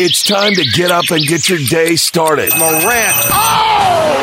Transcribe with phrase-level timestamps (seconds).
[0.00, 2.52] It's time to get up and get your day started.
[2.56, 3.16] Morant.
[3.32, 4.14] Oh!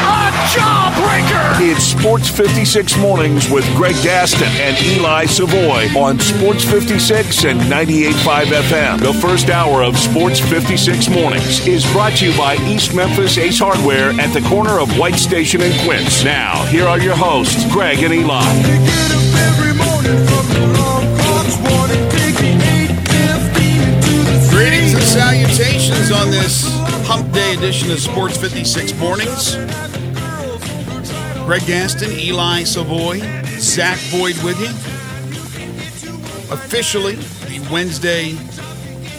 [0.00, 1.70] A jawbreaker!
[1.70, 8.44] It's Sports 56 Mornings with Greg Gaston and Eli Savoy on Sports 56 and 98.5
[8.44, 9.00] FM.
[9.00, 13.58] The first hour of Sports 56 Mornings is brought to you by East Memphis Ace
[13.58, 16.24] Hardware at the corner of White Station and Quince.
[16.24, 18.42] Now, here are your hosts, Greg and Eli.
[25.08, 26.64] Salutations on this
[27.06, 29.54] Hump Day edition of Sports 56 Mornings.
[31.46, 33.20] Greg Gaston, Eli Savoy,
[33.58, 34.68] Zach Boyd with you.
[36.54, 38.32] Officially, the Wednesday,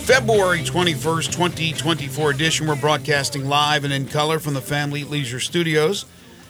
[0.06, 2.68] February 21st, 2024 edition.
[2.68, 6.04] We're broadcasting live and in color from the Family Leisure Studios.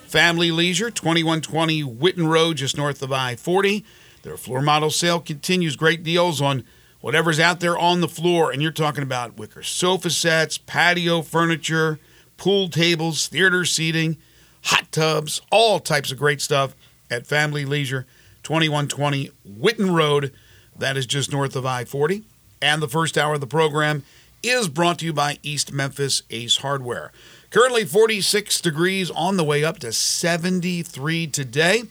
[0.08, 3.86] Family Leisure, 2120 Whitten Road, just north of I 40.
[4.24, 5.78] Their floor model sale continues.
[5.78, 6.66] Great deals on
[7.02, 8.52] whatever's out there on the floor.
[8.52, 12.00] And you're talking about wicker sofa sets, patio furniture,
[12.38, 14.18] pool tables, theater seating,
[14.64, 16.76] hot tubs, all types of great stuff
[17.10, 18.06] at Family Leisure,
[18.44, 20.32] 2120 Whitten Road.
[20.78, 22.24] That is just north of I 40.
[22.62, 24.04] And the first hour of the program
[24.44, 27.12] is brought to you by East Memphis Ace Hardware.
[27.50, 31.84] Currently 46 degrees on the way up to 73 today.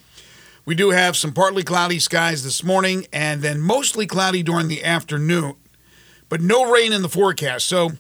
[0.69, 4.85] We do have some partly cloudy skies this morning and then mostly cloudy during the
[4.85, 5.55] afternoon,
[6.29, 7.67] but no rain in the forecast.
[7.67, 7.93] So,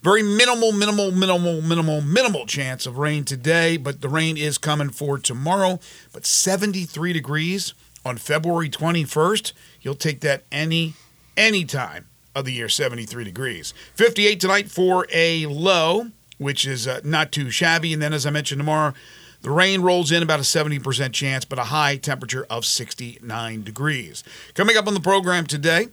[0.00, 4.88] very minimal, minimal, minimal, minimal, minimal chance of rain today, but the rain is coming
[4.88, 5.80] for tomorrow.
[6.14, 7.74] But 73 degrees
[8.06, 10.94] on February 21st, you'll take that any,
[11.36, 13.74] any time of the year, 73 degrees.
[13.96, 16.06] 58 tonight for a low,
[16.38, 17.92] which is uh, not too shabby.
[17.92, 18.94] And then, as I mentioned, tomorrow,
[19.42, 24.24] the rain rolls in about a 70% chance, but a high temperature of 69 degrees.
[24.54, 25.88] Coming up on the program today,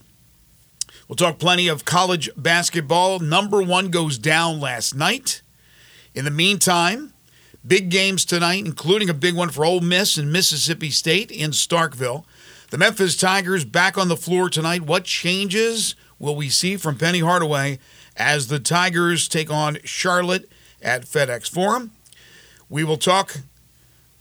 [1.07, 3.19] we'll talk plenty of college basketball.
[3.19, 5.41] Number one goes down last night.
[6.15, 7.13] In the meantime,
[7.65, 12.25] big games tonight, including a big one for Ole Miss and Mississippi State in Starkville.
[12.71, 14.81] The Memphis Tigers back on the floor tonight.
[14.81, 17.77] What changes will we see from Penny Hardaway
[18.17, 20.49] as the Tigers take on Charlotte
[20.81, 21.91] at FedEx Forum?
[22.69, 23.37] We will talk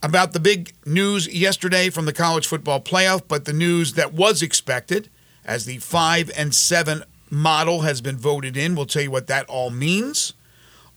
[0.02, 4.42] about the big news yesterday from the college football playoff, but the news that was
[4.42, 5.08] expected
[5.44, 8.74] as the 5 and 7 model has been voted in.
[8.74, 10.34] We'll tell you what that all means.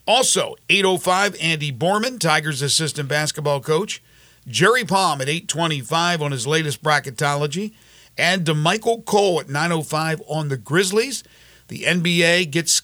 [0.06, 4.02] Also, 805 Andy Borman, Tigers assistant basketball coach,
[4.48, 7.74] Jerry Palm at 825 on his latest bracketology,
[8.18, 11.24] and Damichael Cole at 905 on the Grizzlies.
[11.68, 12.82] The NBA gets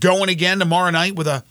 [0.00, 1.44] going again tomorrow night with a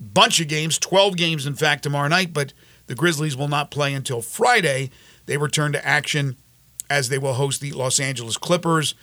[0.00, 2.52] bunch of games, 12 games, in fact, tomorrow night, but
[2.86, 4.90] the Grizzlies will not play until Friday.
[5.26, 6.36] They return to action
[6.88, 8.94] as they will host the Los Angeles Clippers.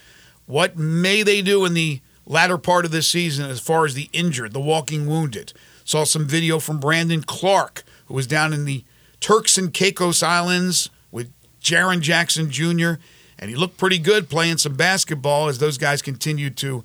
[0.46, 4.10] What may they do in the latter part of this season as far as the
[4.12, 5.54] injured, the walking wounded?
[5.86, 8.84] Saw some video from Brandon Clarke, who was down in the
[9.20, 11.32] Turks and Caicos Islands with
[11.62, 12.94] Jaren Jackson Jr.,
[13.40, 16.84] and he looked pretty good playing some basketball as those guys continued to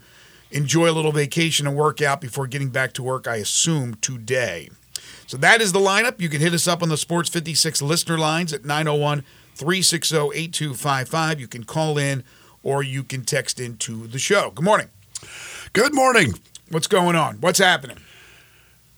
[0.52, 4.68] enjoy a little vacation and work out before getting back to work, I assume, today.
[5.26, 6.20] So that is the lineup.
[6.20, 9.24] You can hit us up on the Sports 56 listener lines at 901
[9.54, 11.40] 360 8255.
[11.40, 12.22] You can call in
[12.62, 14.50] or you can text into the show.
[14.50, 14.88] Good morning.
[15.72, 16.34] Good morning.
[16.70, 17.36] What's going on?
[17.36, 17.98] What's happening?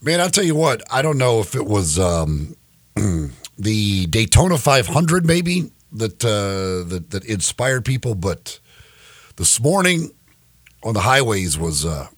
[0.01, 2.57] Man, I'll tell you what, I don't know if it was um,
[3.59, 8.59] the Daytona 500 maybe that, uh, that that inspired people, but
[9.37, 10.11] this morning
[10.85, 12.09] on the highways was uh,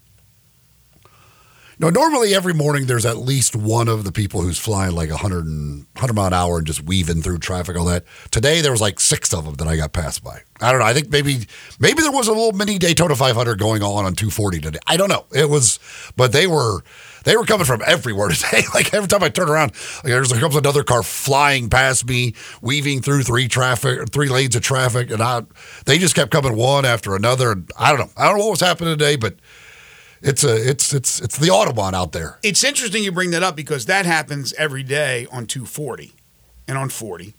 [1.79, 5.45] no, normally every morning there's at least one of the people who's flying like 100,
[5.45, 8.03] and, 100 mile an hour and just weaving through traffic, all that.
[8.31, 10.41] Today there was like six of them that I got passed by.
[10.59, 10.87] I don't know.
[10.87, 11.47] I think maybe
[11.79, 14.79] maybe there was a little mini Daytona 500 going on on 240 today.
[14.87, 15.25] I don't know.
[15.31, 15.79] It was,
[16.15, 16.83] but they were
[17.27, 18.63] they were coming from everywhere today.
[18.73, 22.33] like every time I turn around, like there's there comes another car flying past me,
[22.61, 25.41] weaving through three traffic, three lanes of traffic, and I
[25.85, 27.51] they just kept coming one after another.
[27.51, 28.09] And I don't know.
[28.15, 29.35] I don't know what was happening today, but
[30.21, 32.39] it's a it's it's it's the Autobahn out there.
[32.43, 36.13] It's interesting you bring that up because that happens every day on 240
[36.65, 37.33] and on 40.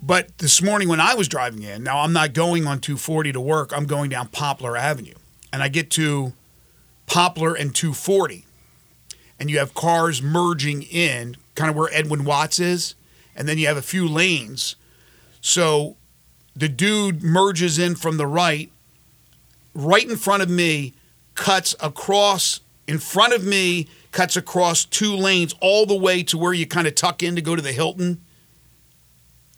[0.00, 3.40] But this morning when I was driving in, now I'm not going on 240 to
[3.40, 5.14] work, I'm going down Poplar Avenue.
[5.52, 6.32] And I get to
[7.06, 8.43] Poplar and 240.
[9.38, 12.94] And you have cars merging in, kind of where Edwin Watts is,
[13.34, 14.76] and then you have a few lanes.
[15.40, 15.96] So
[16.54, 18.70] the dude merges in from the right,
[19.74, 20.94] right in front of me,
[21.34, 26.52] cuts across in front of me, cuts across two lanes all the way to where
[26.52, 28.20] you kind of tuck in to go to the Hilton,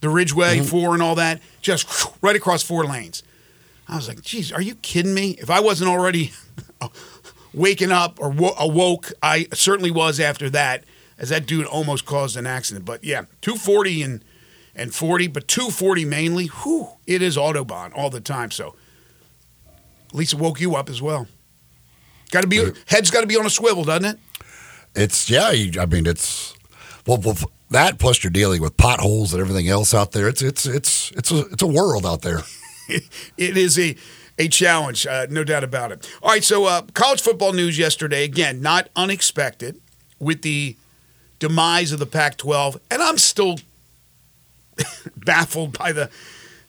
[0.00, 0.66] the Ridgeway Mm-hmm.
[0.66, 1.86] 4 and all that, just
[2.22, 3.22] right across four lanes.
[3.88, 5.30] I was like, geez, are you kidding me?
[5.40, 6.32] If I wasn't already
[7.56, 10.84] waking up or wo- awoke, I certainly was after that,
[11.18, 12.84] as that dude almost caused an accident.
[12.84, 14.24] But yeah, 240 and
[14.78, 16.46] and 40, but 240 mainly.
[16.46, 18.50] Whew, it is Autobahn all the time.
[18.50, 18.76] So
[20.08, 21.26] at least it woke you up as well.
[22.30, 24.18] Got to be head's got to be on a swivel, doesn't it?
[24.94, 25.50] It's yeah.
[25.50, 26.54] you- I mean, it's
[27.06, 27.36] well, well,
[27.70, 30.28] that plus you're dealing with potholes and everything else out there.
[30.28, 32.42] It's it's it's it's a it's a world out there.
[32.88, 33.96] it is a
[34.38, 36.10] a challenge, uh, no doubt about it.
[36.22, 39.80] All right, so uh, college football news yesterday again, not unexpected,
[40.18, 40.76] with the
[41.38, 43.58] demise of the Pac-12, and I'm still
[45.16, 46.10] baffled by the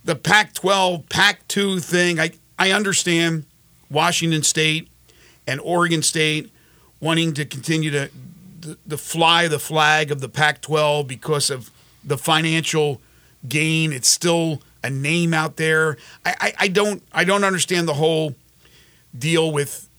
[0.04, 2.20] the Pac-12 Pac-2 thing.
[2.20, 3.46] I I understand
[3.90, 4.88] Washington State
[5.46, 6.52] and Oregon State
[7.00, 8.10] wanting to continue to
[8.62, 11.72] the, the fly the flag of the Pac-12 because of
[12.04, 13.02] the financial
[13.48, 13.92] gain.
[13.94, 15.98] It's still a name out there.
[16.26, 18.36] I, I, I don't I don't understand the whole
[19.18, 19.90] deal with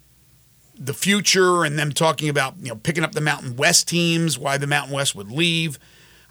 [0.79, 4.39] the future and them talking about you know picking up the Mountain West teams.
[4.39, 5.79] Why the Mountain West would leave?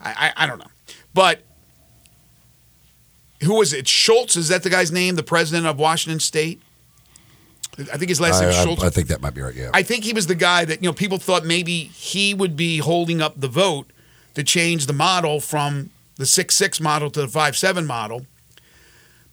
[0.00, 0.70] I, I, I don't know,
[1.12, 1.42] but
[3.42, 3.86] who was it?
[3.86, 5.14] Schulz is that the guy's name?
[5.16, 6.60] The president of Washington State.
[7.92, 8.82] I think his last name is I- Schulz.
[8.82, 9.54] I think that might be right.
[9.54, 9.70] Yeah.
[9.72, 12.78] I think he was the guy that you know people thought maybe he would be
[12.78, 13.90] holding up the vote
[14.34, 18.26] to change the model from the six six model to the five seven model,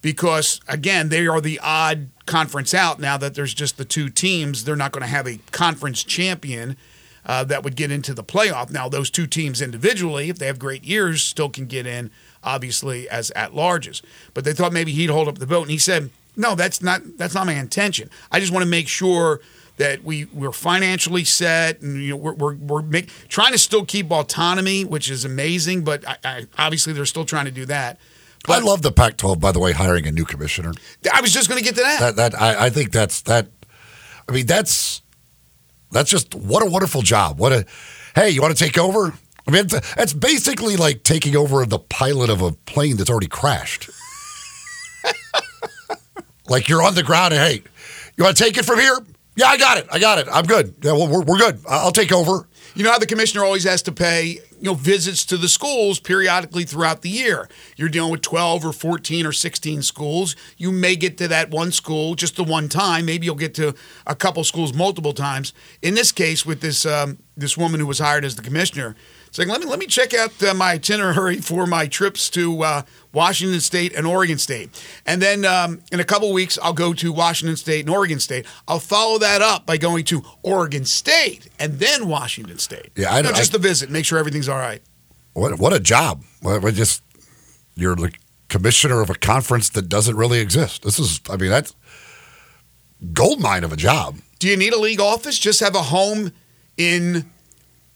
[0.06, 4.64] because again they are the odd conference out now that there's just the two teams.
[4.64, 6.78] They're not going to have a conference champion
[7.26, 8.70] uh, that would get into the playoff.
[8.70, 12.12] Now those two teams individually, if they have great years, still can get in,
[12.44, 14.04] obviously as at larges.
[14.36, 17.02] But they thought maybe he'd hold up the vote, and he said, "No, that's not
[17.18, 18.12] that's not my intention.
[18.32, 19.42] I just want to make sure."
[19.78, 23.84] That we we're financially set, and you know we're we're, we're make, trying to still
[23.84, 25.84] keep autonomy, which is amazing.
[25.84, 28.00] But I, I, obviously they're still trying to do that.
[28.48, 30.74] I love the Pac-12, by the way, hiring a new commissioner.
[31.12, 32.00] I was just going to get to that.
[32.00, 33.48] That that I, I think that's that.
[34.28, 35.02] I mean, that's
[35.92, 37.40] that's just what a wonderful job.
[37.40, 37.66] What a
[38.16, 39.14] hey, you want to take over?
[39.48, 43.28] I mean, it's, it's basically like taking over the pilot of a plane that's already
[43.28, 43.90] crashed.
[46.50, 47.64] like you're on the ground and hey,
[48.18, 48.98] you want to take it from here?
[49.36, 49.88] Yeah, I got it.
[49.92, 50.28] I got it.
[50.32, 50.76] I'm good.
[50.82, 51.60] Yeah, well, we're, we're good.
[51.70, 52.48] I'll take over.
[52.78, 55.98] You know how the commissioner always has to pay, you know, visits to the schools
[55.98, 57.48] periodically throughout the year.
[57.78, 60.36] You're dealing with 12 or 14 or 16 schools.
[60.58, 63.06] You may get to that one school just the one time.
[63.06, 63.76] Maybe you'll get to
[64.06, 65.54] a couple schools multiple times.
[65.82, 68.98] In this case, with this um, this woman who was hired as the commissioner,
[69.36, 72.82] saying, "Let me let me check out uh, my itinerary for my trips to uh,
[73.14, 74.70] Washington State and Oregon State,
[75.06, 78.46] and then um, in a couple weeks I'll go to Washington State and Oregon State.
[78.68, 82.92] I'll follow that up by going to Oregon State and then Washington State.
[82.96, 84.82] Yeah, I- know, just a visit, make sure everything's all right.
[85.34, 86.24] What what a job!
[86.72, 87.04] Just
[87.76, 88.14] you're the
[88.48, 90.84] commissioner of a conference that doesn't really exist.
[90.84, 91.76] This is, I mean, that's
[93.12, 94.18] gold mine of a job.
[94.40, 95.38] Do you need a league office?
[95.38, 96.32] Just have a home
[96.78, 97.30] in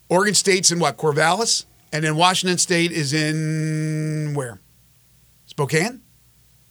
[0.09, 4.59] Oregon State's in what Corvallis, and then Washington State is in where?
[5.45, 6.01] Spokane.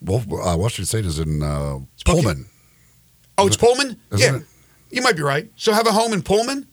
[0.00, 2.46] Well, uh, Washington State is in uh, Pullman.
[3.36, 3.96] Oh, it's Pullman.
[4.12, 4.46] Isn't yeah, it?
[4.90, 5.50] you might be right.
[5.56, 6.66] So have a home in Pullman.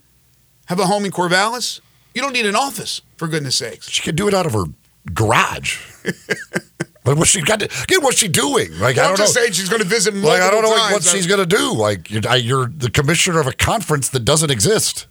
[0.67, 1.79] Have a home in Corvallis.
[2.13, 3.89] You don't need an office, for goodness sakes.
[3.89, 4.63] She could do it out of her
[5.13, 5.79] garage.
[7.03, 7.59] but what's she got?
[7.59, 8.71] To, again, what's she doing?
[8.79, 9.41] Like I I'm don't just know.
[9.41, 11.73] saying she's going to visit Like I don't know like, what she's going to do.
[11.73, 15.07] Like you're, I- you're the commissioner of a conference that doesn't exist.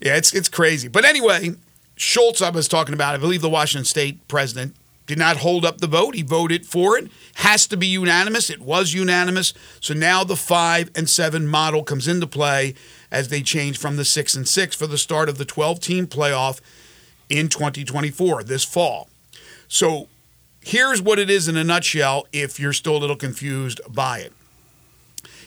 [0.00, 0.88] Yeah, it's it's crazy.
[0.88, 1.54] But anyway,
[1.96, 4.74] Schulz, I was talking about, I believe the Washington State president
[5.06, 6.14] did not hold up the vote.
[6.14, 7.10] He voted for it.
[7.34, 8.48] Has to be unanimous.
[8.48, 9.52] It was unanimous.
[9.80, 12.74] So now the five and seven model comes into play
[13.10, 16.06] as they change from the six and six for the start of the 12 team
[16.06, 16.60] playoff
[17.28, 19.08] in 2024 this fall.
[19.66, 20.08] So
[20.60, 24.32] here's what it is in a nutshell if you're still a little confused by it.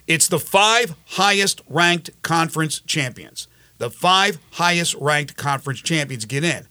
[0.08, 3.48] It's the five highest ranked conference champions.
[3.84, 6.66] The five highest ranked conference champions get in.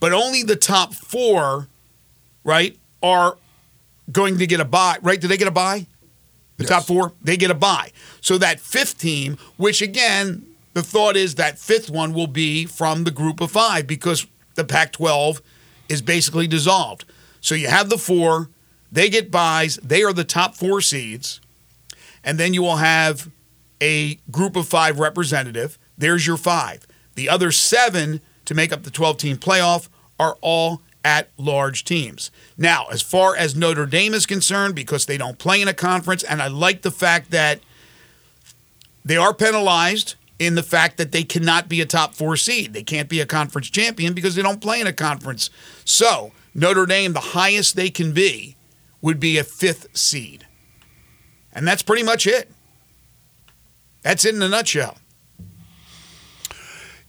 [0.00, 1.68] But only the top four,
[2.44, 3.38] right, are
[4.10, 4.98] going to get a buy.
[5.00, 5.18] Right?
[5.18, 5.86] Do they get a buy?
[6.58, 7.92] The top four, they get a buy.
[8.20, 10.44] So that fifth team, which again,
[10.74, 14.64] the thought is that fifth one will be from the group of five because the
[14.64, 15.40] Pac 12
[15.88, 17.06] is basically dissolved.
[17.40, 18.50] So you have the four,
[18.92, 21.40] they get buys, they are the top four seeds
[22.22, 23.30] and then you will have
[23.80, 25.78] a group of five representative.
[25.96, 26.86] There's your five.
[27.14, 32.30] The other seven to make up the 12 team playoff are all at large teams.
[32.56, 36.22] Now, as far as Notre Dame is concerned, because they don't play in a conference,
[36.22, 37.60] and I like the fact that
[39.04, 42.72] they are penalized in the fact that they cannot be a top four seed.
[42.72, 45.50] They can't be a conference champion because they don't play in a conference.
[45.84, 48.56] So, Notre Dame, the highest they can be
[49.00, 50.46] would be a fifth seed.
[51.52, 52.50] And that's pretty much it.
[54.02, 54.98] That's it in a nutshell.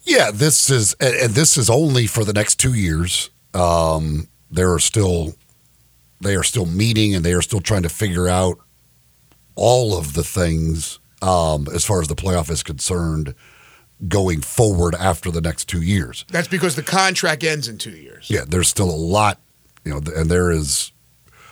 [0.04, 3.30] Yeah, this is, and, and this is only for the next two years.
[3.54, 5.36] Um, there are still,
[6.22, 8.60] they are still meeting, and they are still trying to figure out
[9.56, 13.34] all of the things um, as far as the playoff is concerned
[14.08, 16.26] going forward after the next two years.
[16.30, 18.30] That's because the contract ends in two years.
[18.30, 19.40] Yeah, there's still a lot,
[19.86, 20.92] you know, and there is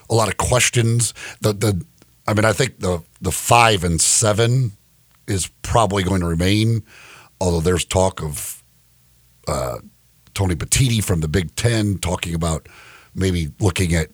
[0.09, 1.13] a lot of questions.
[1.39, 1.85] The the,
[2.27, 4.73] I mean, I think the the five and seven
[5.27, 6.83] is probably going to remain,
[7.41, 8.63] although there's talk of
[9.47, 9.79] uh,
[10.35, 12.69] Tony Petitti from the Big Ten talking about
[13.15, 14.09] maybe looking at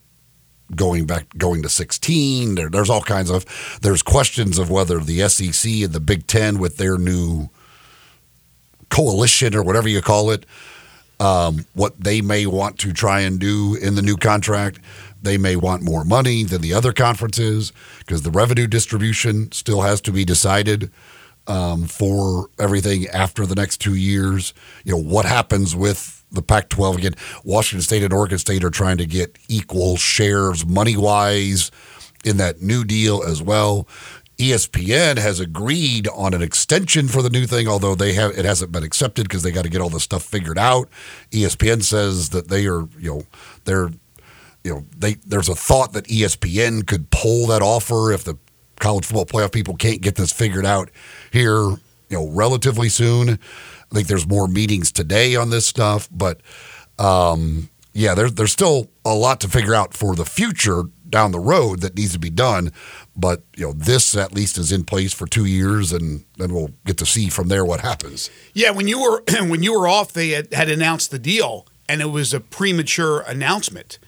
[0.75, 3.45] going back going to 16 there, there's all kinds of
[3.81, 7.49] there's questions of whether the SEC and the Big 10 with their new
[8.89, 10.45] coalition or whatever you call it
[11.19, 14.79] um, what they may want to try and do in the new contract.
[15.21, 19.99] They may want more money than the other conferences because the revenue distribution still has
[20.01, 20.91] to be decided
[21.47, 26.69] um, for everything after the next two years you know what happens with the Pac
[26.69, 27.13] 12 again.
[27.43, 31.71] Washington State and Oregon State are trying to get equal shares money wise
[32.25, 33.87] in that new deal as well.
[34.37, 38.71] ESPN has agreed on an extension for the new thing, although they have it hasn't
[38.71, 40.89] been accepted because they got to get all this stuff figured out.
[41.31, 43.23] ESPN says that they are, you know,
[43.65, 43.89] they're,
[44.63, 48.37] you know, they there's a thought that ESPN could pull that offer if the
[48.79, 50.91] college football playoff people can't get this figured out
[51.31, 51.77] here, you
[52.11, 53.29] know, relatively soon.
[53.29, 56.41] I think there's more meetings today on this stuff, but
[56.99, 61.39] um, yeah, there's there's still a lot to figure out for the future down the
[61.39, 62.71] road that needs to be done.
[63.15, 66.71] But you know, this at least is in place for two years, and then we'll
[66.85, 68.29] get to see from there what happens.
[68.53, 72.01] Yeah, when you were when you were off, they had, had announced the deal, and
[72.01, 73.99] it was a premature announcement,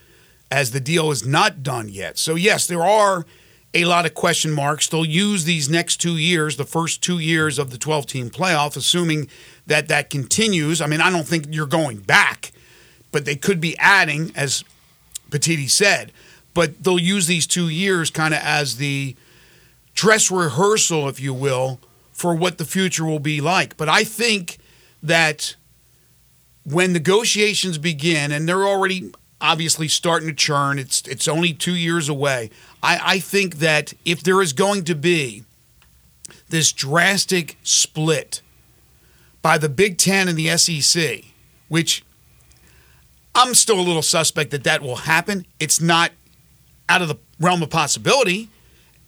[0.51, 2.17] as the deal is not done yet.
[2.17, 3.25] So yes, there are
[3.73, 4.87] a lot of question marks.
[4.87, 8.75] They'll use these next two years, the first two years of the 12 team playoff,
[8.75, 9.29] assuming
[9.67, 10.81] that that continues.
[10.81, 12.51] I mean, I don't think you're going back,
[13.11, 14.63] but they could be adding, as
[15.29, 16.11] Petitti said.
[16.53, 19.15] But they'll use these two years kind of as the
[19.93, 21.79] dress rehearsal, if you will,
[22.11, 23.77] for what the future will be like.
[23.77, 24.57] But I think
[25.03, 25.55] that
[26.63, 29.11] when negotiations begin, and they're already
[29.41, 32.49] obviously starting to churn, it's it's only two years away.
[32.81, 35.43] I, I think that if there is going to be
[36.49, 38.41] this drastic split
[39.41, 41.23] by the Big Ten and the SEC,
[41.67, 42.03] which
[43.35, 45.45] I'm still a little suspect that that will happen.
[45.59, 46.11] It's not
[46.87, 48.49] out of the realm of possibility,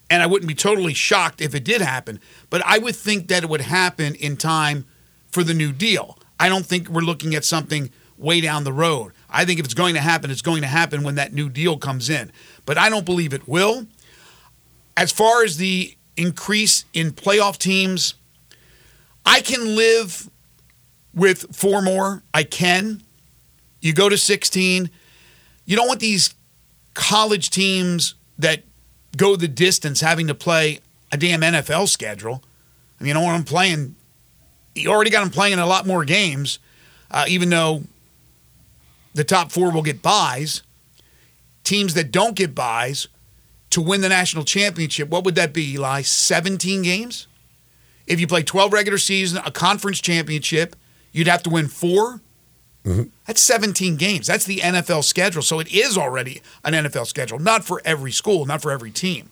[0.09, 2.19] and I wouldn't be totally shocked if it did happen.
[2.49, 4.85] But I would think that it would happen in time
[5.31, 6.17] for the new deal.
[6.39, 9.13] I don't think we're looking at something way down the road.
[9.29, 11.77] I think if it's going to happen, it's going to happen when that new deal
[11.77, 12.31] comes in.
[12.65, 13.87] But I don't believe it will.
[14.95, 18.15] As far as the increase in playoff teams,
[19.25, 20.29] I can live
[21.13, 22.23] with four more.
[22.33, 23.01] I can.
[23.81, 24.89] You go to 16.
[25.65, 26.33] You don't want these
[26.93, 28.63] college teams that
[29.17, 30.79] go the distance having to play
[31.11, 32.43] a damn NFL schedule.
[32.99, 33.95] I mean, you don't them playing.
[34.75, 36.59] You already got them playing a lot more games,
[37.09, 37.83] uh, even though
[39.13, 40.61] the top four will get buys.
[41.71, 43.07] Teams that don't get buys
[43.69, 46.01] to win the national championship, what would that be, Eli?
[46.01, 47.27] 17 games?
[48.05, 50.75] If you play 12 regular season, a conference championship,
[51.13, 52.19] you'd have to win 4
[52.83, 53.03] mm-hmm.
[53.25, 54.27] That's 17 games.
[54.27, 55.41] That's the NFL schedule.
[55.41, 59.29] So it is already an NFL schedule, not for every school, not for every team.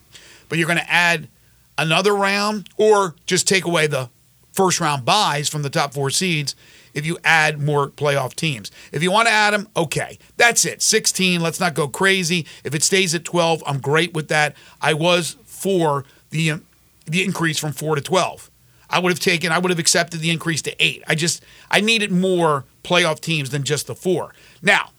[0.48, 1.28] But you're going to add
[1.76, 4.08] another round or just take away the
[4.54, 6.56] first round buys from the top four seeds
[6.94, 8.70] if you add more playoff teams.
[8.92, 10.18] If you want to add them, okay.
[10.36, 10.82] That's it.
[10.82, 12.46] 16, let's not go crazy.
[12.64, 14.56] If it stays at 12, I'm great with that.
[14.80, 16.66] I was for the um,
[17.06, 18.50] the increase from 4 to 12.
[18.88, 21.04] I would have taken I would have accepted the increase to 8.
[21.06, 24.34] I just I needed more playoff teams than just the 4.
[24.62, 24.90] Now,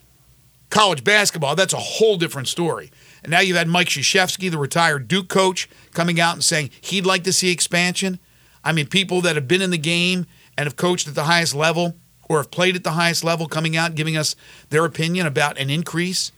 [0.70, 2.92] college basketball, that's a whole different story.
[3.24, 7.06] And now you've had Mike Krzyzewski, the retired Duke coach, coming out and saying he'd
[7.06, 8.20] like to see expansion.
[8.64, 10.26] I mean, people that have been in the game
[10.58, 11.96] and have coached at the highest level
[12.30, 14.36] or have played at the highest level coming out and giving us
[14.70, 16.32] their opinion about an increase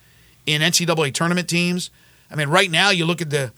[0.46, 1.90] in NCAA tournament teams.
[2.32, 3.52] I mean, right now you look at the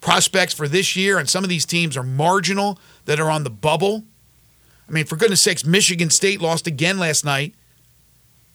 [0.00, 3.50] prospects for this year, and some of these teams are marginal that are on the
[3.50, 4.04] bubble.
[4.88, 7.54] I mean, for goodness sakes, Michigan State lost again last night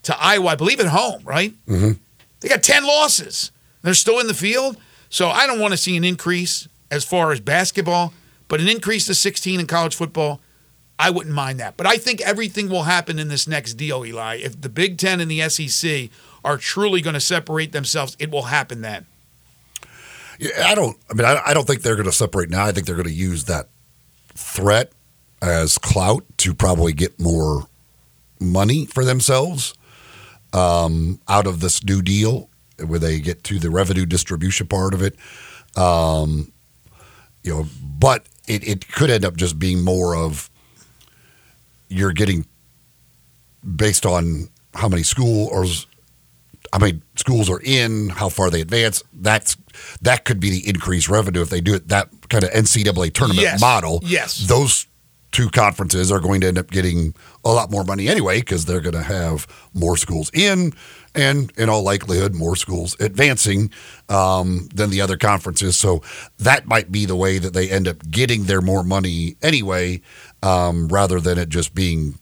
[0.03, 1.53] to Iowa, I believe at home, right?
[1.65, 1.93] Mm-hmm.
[2.39, 3.51] They got 10 losses.
[3.81, 4.77] They're still in the field.
[5.09, 8.13] So I don't want to see an increase as far as basketball,
[8.47, 10.39] but an increase to 16 in college football,
[10.99, 11.77] I wouldn't mind that.
[11.77, 14.35] But I think everything will happen in this next deal, Eli.
[14.35, 16.09] If the Big Ten and the SEC
[16.43, 19.05] are truly going to separate themselves, it will happen then.
[20.39, 20.97] Yeah, I don't.
[21.09, 22.65] I mean, I, don't think they're going to separate now.
[22.65, 23.69] I think they're going to use that
[24.33, 24.91] threat
[25.41, 27.67] as clout to probably get more
[28.39, 29.73] money for themselves
[30.53, 32.49] um, out of this new deal,
[32.85, 35.15] where they get to the revenue distribution part of it.
[35.77, 36.51] Um,
[37.43, 40.49] you know, but it, it could end up just being more of
[41.89, 42.45] you're getting
[43.75, 45.85] based on how many schools
[46.71, 49.01] how many schools are in, how far they advance.
[49.13, 49.57] That's
[50.03, 53.41] that could be the increased revenue if they do it that kind of NCAA tournament
[53.41, 53.59] Yes.
[53.59, 53.99] model.
[54.03, 54.47] Yes.
[54.47, 54.85] those
[55.31, 57.13] two conferences are going to end up getting
[57.45, 60.73] a lot more money anyway because they're going to have more schools in,
[61.13, 63.69] and in all likelihood, more schools advancing
[64.09, 65.75] um, than the other conferences.
[65.77, 66.01] So
[66.39, 70.01] that might be the way that they end up getting their more money anyway,
[70.43, 72.17] um, rather than it just being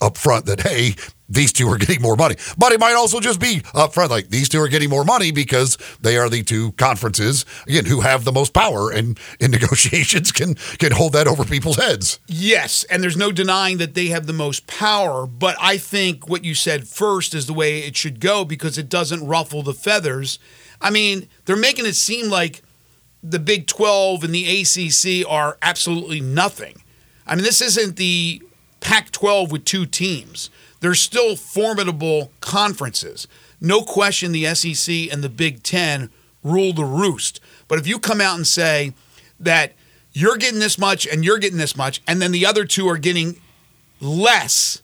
[0.00, 0.94] up front that hey
[1.28, 4.28] these two are getting more money but it might also just be up front like
[4.28, 8.24] these two are getting more money because they are the two conferences again who have
[8.24, 13.02] the most power and in negotiations can can hold that over people's heads Yes, and
[13.02, 16.86] there's no denying that they have the most power, but I think what you said
[16.86, 20.38] first is the way it should go because it doesn't ruffle the feathers.
[20.80, 22.62] I mean, they're making it seem like
[23.22, 26.82] the Big 12 and the ACC are absolutely nothing.
[27.26, 28.42] I mean, this isn't the
[28.80, 30.50] Pac 12 with two teams.
[30.80, 33.26] They're still formidable conferences.
[33.60, 36.10] No question the SEC and the Big 10
[36.42, 37.40] rule the roost.
[37.68, 38.92] But if you come out and say
[39.40, 39.72] that
[40.12, 42.98] you're getting this much and you're getting this much, and then the other two are
[42.98, 43.40] getting
[44.00, 44.82] less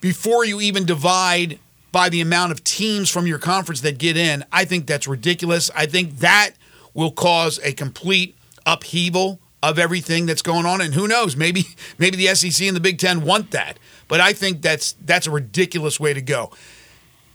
[0.00, 1.58] before you even divide
[1.92, 5.70] by the amount of teams from your conference that get in, I think that's ridiculous.
[5.74, 6.50] I think that
[6.94, 10.80] will cause a complete upheaval of everything that's going on.
[10.80, 11.64] And who knows, maybe
[11.98, 13.78] maybe the SEC and the Big Ten want that.
[14.08, 16.50] But I think that's that's a ridiculous way to go.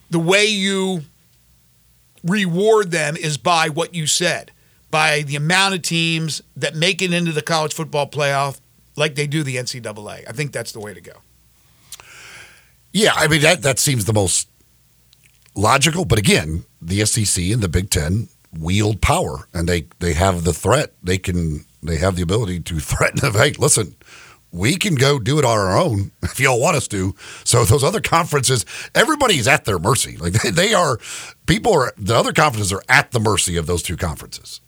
[0.09, 1.03] The way you
[2.23, 4.51] reward them is by what you said,
[4.91, 8.59] by the amount of teams that make it into the college football playoff
[8.95, 10.23] like they do the NCAA.
[10.27, 11.13] I think that's the way to go.
[12.91, 14.47] yeah i mean that that seems the most
[15.55, 18.27] logical but again the SEC and the Big 10
[18.59, 22.79] wield power and they they have the threat they can they have the ability to
[22.79, 23.95] threaten them hey listen
[24.53, 27.15] we can go do it on our own if y'all want us to.
[27.43, 28.65] So those other conferences,
[28.95, 30.17] everybody's at their mercy.
[30.23, 30.99] Like they, they are,
[31.47, 34.61] people are the other conferences are at the mercy of those two conferences.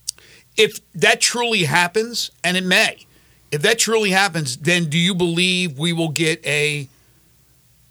[0.57, 3.05] if that truly happens, and it may,
[3.51, 6.89] if that truly happens, then do you believe we will get a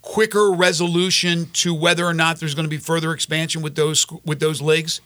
[0.01, 4.39] quicker resolution to whether or not there's going to be further expansion with those with
[4.39, 5.01] those leagues,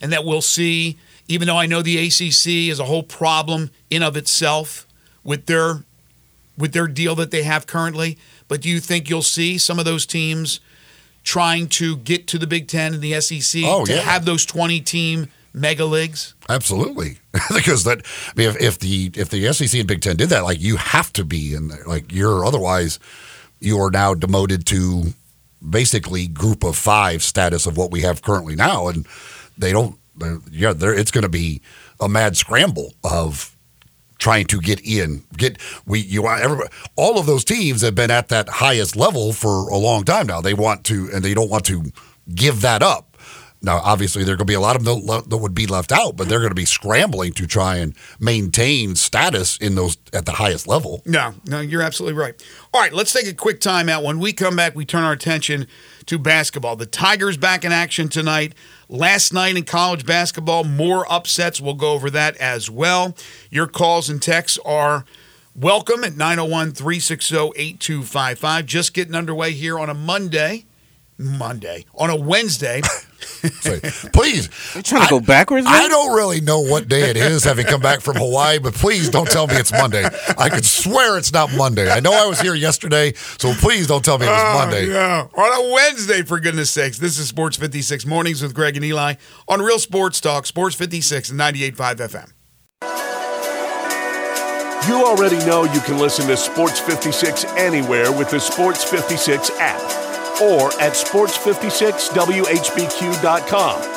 [0.00, 0.98] and that we'll see?
[1.28, 4.86] Even though I know the ACC is a whole problem in of itself
[5.22, 5.84] with their
[6.56, 9.84] with their deal that they have currently, but do you think you'll see some of
[9.84, 10.60] those teams
[11.24, 14.00] trying to get to the Big Ten and the SEC Oh, to yeah.
[14.00, 16.34] have those twenty team mega leagues?
[16.48, 17.18] Absolutely,
[17.54, 20.44] because that I mean, if, if the if the SEC and Big Ten did that,
[20.44, 21.84] like you have to be in there.
[21.86, 22.98] Like you're otherwise,
[23.60, 25.14] you are now demoted to
[25.66, 29.06] basically group of five status of what we have currently now, and
[29.56, 29.98] they don't.
[30.50, 31.60] Yeah, there it's going to be
[32.00, 33.56] a mad scramble of
[34.18, 35.24] trying to get in.
[35.36, 36.70] Get we you want.
[36.96, 40.40] All of those teams have been at that highest level for a long time now.
[40.40, 41.92] They want to, and they don't want to
[42.34, 43.13] give that up.
[43.64, 45.90] Now, obviously, there are going to be a lot of them that would be left
[45.90, 50.26] out, but they're going to be scrambling to try and maintain status in those at
[50.26, 51.02] the highest level.
[51.06, 52.34] No, no, you're absolutely right.
[52.74, 54.04] All right, let's take a quick time out.
[54.04, 55.66] When we come back, we turn our attention
[56.06, 56.76] to basketball.
[56.76, 58.54] The Tigers back in action tonight.
[58.90, 61.58] Last night in college basketball, more upsets.
[61.58, 63.16] We'll go over that as well.
[63.50, 65.06] Your calls and texts are
[65.56, 68.66] welcome at 901 360 8255.
[68.66, 70.66] Just getting underway here on a Monday.
[71.16, 71.86] Monday.
[71.94, 72.82] On a Wednesday.
[73.60, 73.78] So,
[74.12, 77.66] please, You trying to go backwards, I don't really know what day it is, having
[77.66, 80.04] come back from Hawaii, but please don't tell me it's Monday.
[80.38, 81.90] I could swear it's not Monday.
[81.90, 84.88] I know I was here yesterday, so please don't tell me it was oh, Monday.
[84.90, 86.98] Yeah, on a Wednesday, for goodness sakes.
[86.98, 89.14] This is Sports 56 Mornings with Greg and Eli
[89.48, 92.32] on Real Sports Talk, Sports 56 and 98.5 FM.
[94.88, 100.03] You already know you can listen to Sports 56 anywhere with the Sports 56 app
[100.42, 103.94] or at sports56whbq.com.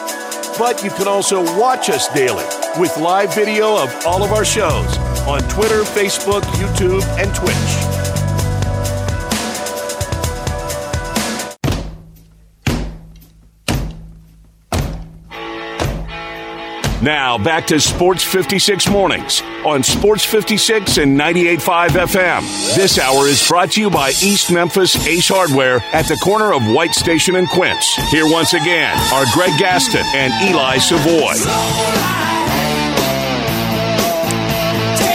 [0.57, 2.43] But you can also watch us daily
[2.79, 4.97] with live video of all of our shows
[5.27, 8.16] on Twitter, Facebook, YouTube, and Twitch.
[17.07, 22.75] Now back to Sports 56 Mornings on Sports 56 and 98.5 FM.
[22.75, 26.61] This hour is brought to you by East Memphis Ace Hardware at the corner of
[26.69, 27.95] White Station and Quince.
[28.11, 31.31] Here once again are Greg Gaston and Eli Savoy.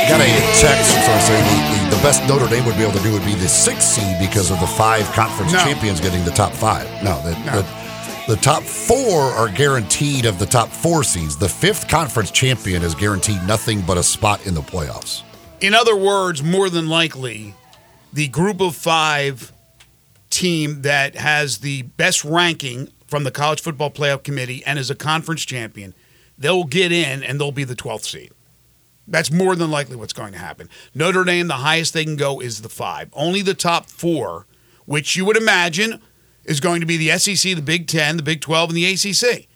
[0.09, 3.03] got a text from saying the, the, the, best Notre Dame would be able to
[3.03, 5.59] do would be the six seed because of the five conference no.
[5.59, 6.89] champions getting the top five.
[7.05, 7.82] No, that, no
[8.29, 11.37] the top four are guaranteed of the top four seeds.
[11.37, 15.23] The fifth conference champion is guaranteed nothing but a spot in the playoffs.
[15.61, 17.55] In other words, more than likely,
[18.13, 19.53] the group of five
[20.31, 24.95] team that has the best ranking from the College Football Playoff Committee and is a
[24.95, 25.93] conference champion,
[26.39, 28.33] they'll get in and they'll be the 12th seed.
[29.07, 30.69] That's more than likely what's going to happen.
[30.95, 33.11] Notre Dame, the highest they can go is the five.
[33.13, 34.47] Only the top four,
[34.87, 36.01] which you would imagine
[36.45, 39.49] is going to be the SEC, the Big Ten, the Big 12, and the ACC.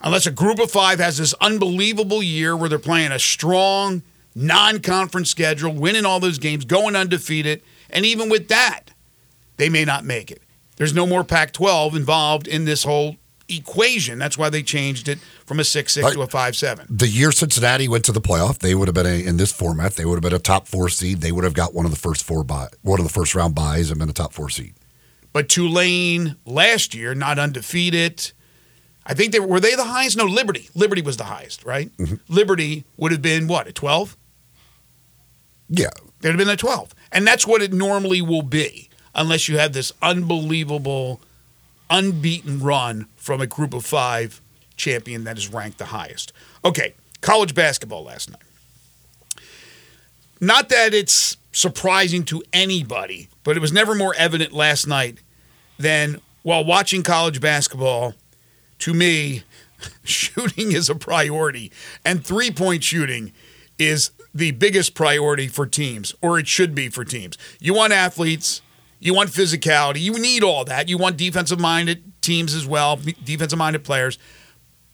[0.00, 4.02] Unless a group of five has this unbelievable year where they're playing a strong
[4.34, 8.90] non conference schedule, winning all those games, going undefeated, and even with that,
[9.56, 10.42] they may not make it.
[10.76, 13.16] There's no more Pac 12 involved in this whole
[13.48, 14.18] equation.
[14.18, 16.86] That's why they changed it from a 6 6 to a 5 7.
[16.90, 19.94] The year Cincinnati went to the playoff, they would have been a, in this format.
[19.94, 21.22] They would have been a top four seed.
[21.22, 23.54] They would have got one of the first four buy, one of the first round
[23.54, 24.74] buys and been a top four seed.
[25.36, 28.32] But Tulane last year, not undefeated.
[29.04, 30.16] I think they were, were they the highest?
[30.16, 30.70] No, Liberty.
[30.74, 31.94] Liberty was the highest, right?
[31.98, 32.14] Mm-hmm.
[32.26, 34.16] Liberty would have been what, a 12?
[35.68, 36.94] Yeah, They'd have been a 12.
[37.12, 41.20] And that's what it normally will be, unless you have this unbelievable,
[41.90, 44.40] unbeaten run from a group of five
[44.78, 46.32] champion that is ranked the highest.
[46.64, 48.40] Okay, college basketball last night.
[50.40, 55.18] Not that it's surprising to anybody, but it was never more evident last night
[55.78, 58.14] than while watching college basketball,
[58.80, 59.42] to me,
[60.04, 61.72] shooting is a priority,
[62.04, 63.32] and three point shooting
[63.78, 67.38] is the biggest priority for teams, or it should be for teams.
[67.58, 68.60] You want athletes,
[69.00, 70.88] you want physicality, you need all that.
[70.88, 74.18] You want defensive minded teams as well, defensive minded players.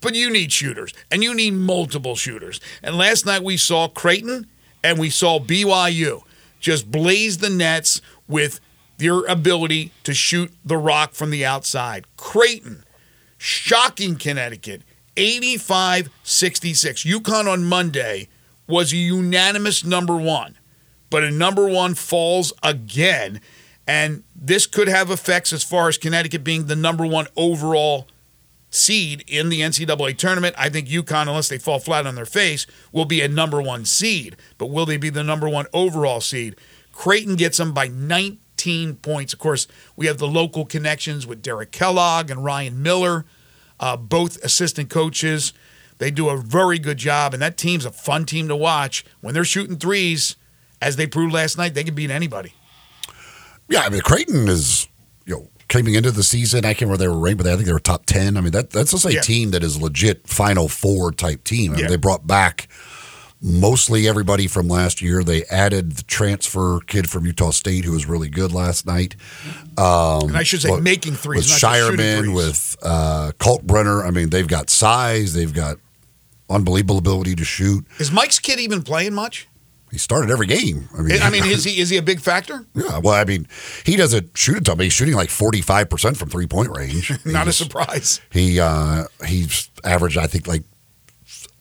[0.00, 2.60] But you need shooters, and you need multiple shooters.
[2.82, 4.46] And last night we saw Creighton
[4.82, 6.22] and we saw BYU
[6.58, 8.60] just blaze the nets with
[9.02, 12.06] their ability to shoot the rock from the outside.
[12.16, 12.84] Creighton,
[13.36, 14.82] shocking Connecticut,
[15.16, 17.04] 85 66.
[17.04, 18.28] UConn on Monday
[18.68, 20.56] was a unanimous number one,
[21.10, 23.40] but a number one falls again.
[23.88, 28.06] And this could have effects as far as Connecticut being the number one overall
[28.70, 30.54] seed in the NCAA tournament.
[30.56, 33.84] I think UConn, unless they fall flat on their face, will be a number one
[33.84, 34.36] seed.
[34.58, 36.54] But will they be the number one overall seed?
[36.92, 38.38] Creighton gets them by 19
[38.96, 39.33] points.
[39.33, 43.25] Of course, we have the local connections with Derek Kellogg and Ryan Miller,
[43.81, 45.53] uh, both assistant coaches.
[45.98, 49.05] They do a very good job, and that team's a fun team to watch.
[49.20, 50.37] When they're shooting threes,
[50.81, 52.55] as they proved last night, they can beat anybody.
[53.68, 53.81] yeah.
[53.83, 54.88] I mean, Creighton is
[55.27, 56.64] you know coming into the season.
[56.64, 58.37] I can't remember they were ranked, but I think they were top ten.
[58.37, 59.20] I mean, that that's just a Yeah.
[59.20, 61.72] team that is legit Final Four type team.
[61.72, 61.88] I mean, Yeah.
[61.90, 62.68] they brought back
[63.42, 65.22] mostly everybody from last year.
[65.24, 69.16] They added the transfer kid from Utah State who was really good last night.
[69.76, 74.07] and I should say, But making threes, with not Scheierman, with uh, Kalkbrenner.
[74.07, 75.35] I mean, they've got size.
[75.35, 75.78] They've got
[76.48, 77.85] unbelievable ability to shoot.
[77.98, 79.48] Is Mike's kid even playing much?
[79.90, 80.88] He started every game.
[80.96, 82.64] I mean, I mean, is he is he a big factor?
[82.74, 82.98] yeah.
[82.98, 83.46] Well, I mean,
[83.85, 84.78] he doesn't shoot a ton.
[84.78, 87.12] but He's shooting like forty five percent from three point range.
[87.26, 88.18] Not a surprise.
[88.31, 90.62] He uh, he's averaged, I think, like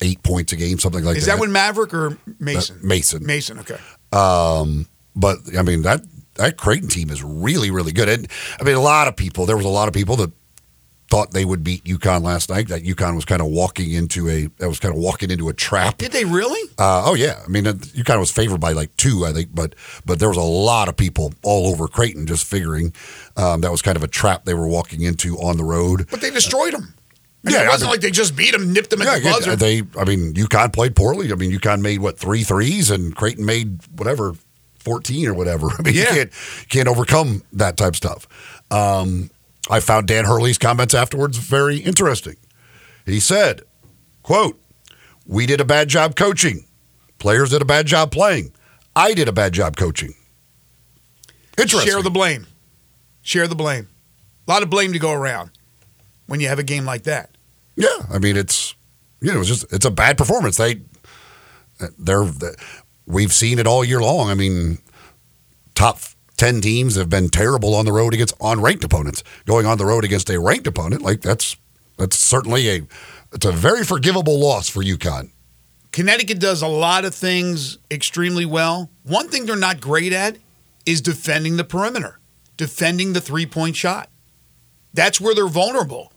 [0.02, 1.34] eight points a game, something like Is that.
[1.34, 2.78] that when Maverick or Mason?
[2.78, 3.26] Uh, Mason.
[3.26, 3.60] Mason.
[3.60, 3.78] Okay.
[4.12, 6.02] Um, but I mean that
[6.36, 8.10] that Creighton team is really really good.
[8.10, 8.28] And
[8.60, 9.46] I mean a lot of people.
[9.46, 10.32] There was a lot of people that
[11.10, 12.70] thought they would beat UConn last night.
[12.70, 15.54] That UConn was kind of walking into a that was kind of walking into a
[15.54, 15.98] trap.
[15.98, 16.62] Did they really?
[16.80, 20.20] Uh, oh yeah, I mean UConn was favored by like two, I think, but but
[20.20, 22.94] there was a lot of people all over Creighton just figuring
[23.36, 26.08] um, that was kind of a trap they were walking into on the road.
[26.10, 26.94] But they destroyed them.
[27.44, 29.32] Yeah, it wasn't I mean- like they just beat them, nipped them at the yeah,
[29.32, 29.56] buzzer.
[29.56, 29.82] they.
[29.98, 31.32] I mean, UConn played poorly.
[31.32, 34.36] I mean, UConn made what three threes, and Creighton made whatever
[34.78, 35.70] fourteen or whatever.
[35.80, 36.02] I mean, Yeah.
[36.02, 36.32] you can't
[36.70, 38.28] can't overcome that type of stuff.
[38.70, 39.32] Um,
[39.70, 42.36] I found Dan Hurley's comments afterwards very interesting.
[43.06, 43.62] He said,
[44.22, 44.62] "quote
[45.26, 46.66] We did a bad job coaching.
[47.18, 48.52] Players did a bad job playing.
[48.96, 50.14] I did a bad job coaching."
[51.58, 51.90] Interesting.
[51.92, 52.48] Share the blame.
[53.24, 53.88] Share the blame.
[54.48, 55.52] A lot of blame to go around
[56.32, 57.30] when you have a game like that.
[57.76, 58.74] Yeah, I mean it's
[59.20, 60.56] you know it's just it's a bad performance.
[60.56, 60.82] They
[62.00, 62.26] they're
[63.06, 64.30] we've seen it all year long.
[64.30, 64.78] I mean,
[65.76, 66.00] top
[66.38, 69.24] ten teams have been terrible on the road against unranked opponents.
[69.46, 71.58] Going on the road against a ranked opponent, like that's
[71.98, 72.82] that's certainly a
[73.34, 75.32] it's a very forgivable loss for UConn.
[75.92, 78.90] Connecticut does a lot of things extremely well.
[79.04, 80.38] One thing they're not great at
[80.86, 82.20] is defending the perimeter,
[82.56, 84.10] defending the three point shot.
[84.94, 86.11] That's where they're vulnerable.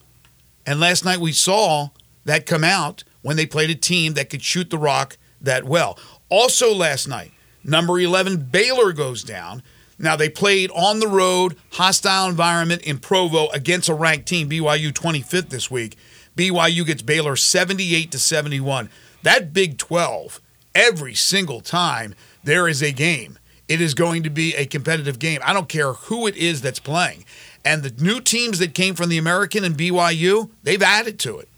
[0.66, 1.88] And last night we saw
[2.24, 5.98] that come out when they played a team that could shoot the rock that well.
[6.28, 9.62] Also, last night, number 11 Baylor goes down.
[9.98, 14.92] Now, they played on the road, hostile environment in Provo against a ranked team, BYU
[14.92, 15.96] 25th this week.
[16.36, 18.90] BYU gets Baylor 78 to 71.
[19.22, 20.40] That Big 12,
[20.74, 25.40] every single time there is a game, it is going to be a competitive game.
[25.44, 27.24] I don't care who it is that's playing.
[27.64, 31.48] And the new teams that came from the American and BYU, they've added to it.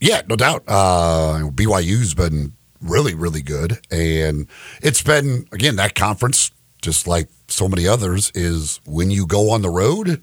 [0.00, 0.64] Yeah, no doubt.
[0.68, 3.78] Uh, BYU's been really, really good.
[3.90, 4.46] And
[4.82, 6.50] it's been, again, that conference,
[6.82, 10.22] just like so many others, is when you go on the road,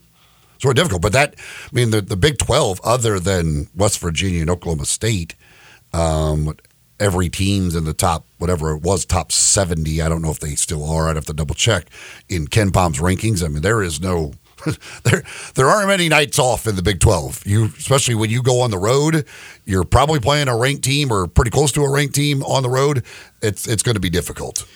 [0.56, 1.02] it's more difficult.
[1.02, 5.36] But that, I mean, the, the Big 12, other than West Virginia and Oklahoma State,
[5.94, 6.56] um,
[7.02, 10.02] every team's in the top, whatever it was, top 70.
[10.02, 11.10] I don't know if they still are.
[11.10, 11.88] I'd have to double check
[12.30, 13.44] in KenPom's rankings.
[13.44, 14.34] I mean, there is no.
[15.04, 15.24] there,
[15.56, 17.48] there aren't many nights off in the Big 12.
[17.48, 19.26] You, especially when you go on the road,
[19.66, 22.70] you're probably playing a ranked team or pretty close to a ranked team on the
[22.70, 23.04] road.
[23.42, 24.68] It's it's going to be difficult.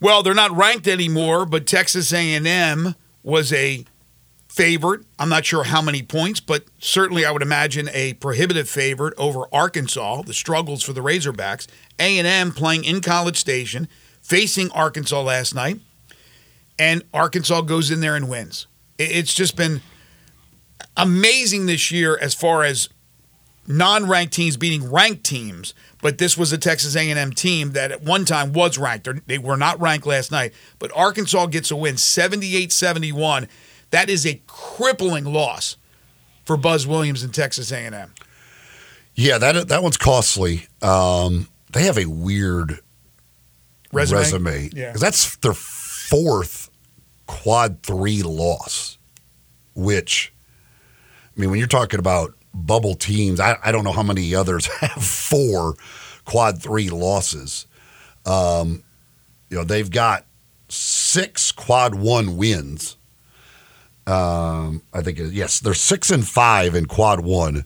[0.00, 3.84] Well, they're not ranked anymore, but Texas A&M was a
[4.56, 5.02] favorite.
[5.18, 9.44] I'm not sure how many points, but certainly I would imagine a prohibitive favorite over
[9.52, 10.22] Arkansas.
[10.22, 11.66] The struggles for the Razorbacks.
[11.98, 13.86] A&M playing in College Station,
[14.22, 15.80] facing Arkansas last night,
[16.78, 18.66] and Arkansas goes in there and wins.
[18.98, 19.82] It's just been
[20.96, 22.88] amazing this year as far as
[23.66, 25.74] non-ranked teams beating ranked teams.
[26.00, 29.08] But this was a Texas A&M team that at one time was ranked.
[29.26, 33.48] They were not ranked last night, but Arkansas gets a win, 78-71
[33.90, 35.76] that is a crippling loss
[36.44, 38.12] for Buzz Williams and Texas A&M.
[39.14, 40.66] Yeah, that that one's costly.
[40.82, 42.80] Um, they have a weird
[43.92, 44.18] resume.
[44.18, 44.70] resume.
[44.74, 46.70] Yeah, because that's their fourth
[47.26, 48.98] quad three loss.
[49.74, 50.32] Which,
[51.36, 54.66] I mean, when you're talking about bubble teams, I, I don't know how many others
[54.80, 55.74] have four
[56.24, 57.66] quad three losses.
[58.24, 58.82] Um,
[59.48, 60.26] you know, they've got
[60.68, 62.96] six quad one wins
[64.06, 67.64] um, I think yes, they're six and five in quad one,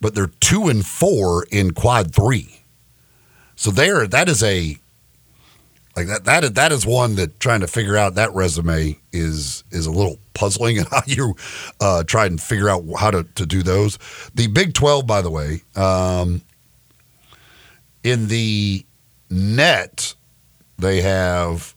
[0.00, 2.62] but they're two and four in quad three.
[3.56, 4.78] So there, that is a
[5.96, 9.86] like that that that is one that trying to figure out that resume is is
[9.86, 11.34] a little puzzling and how you
[11.80, 13.98] uh, try and figure out how to, to do those.
[14.34, 16.42] The Big Twelve, by the way, um,
[18.04, 18.86] in the
[19.28, 20.14] net,
[20.78, 21.74] they have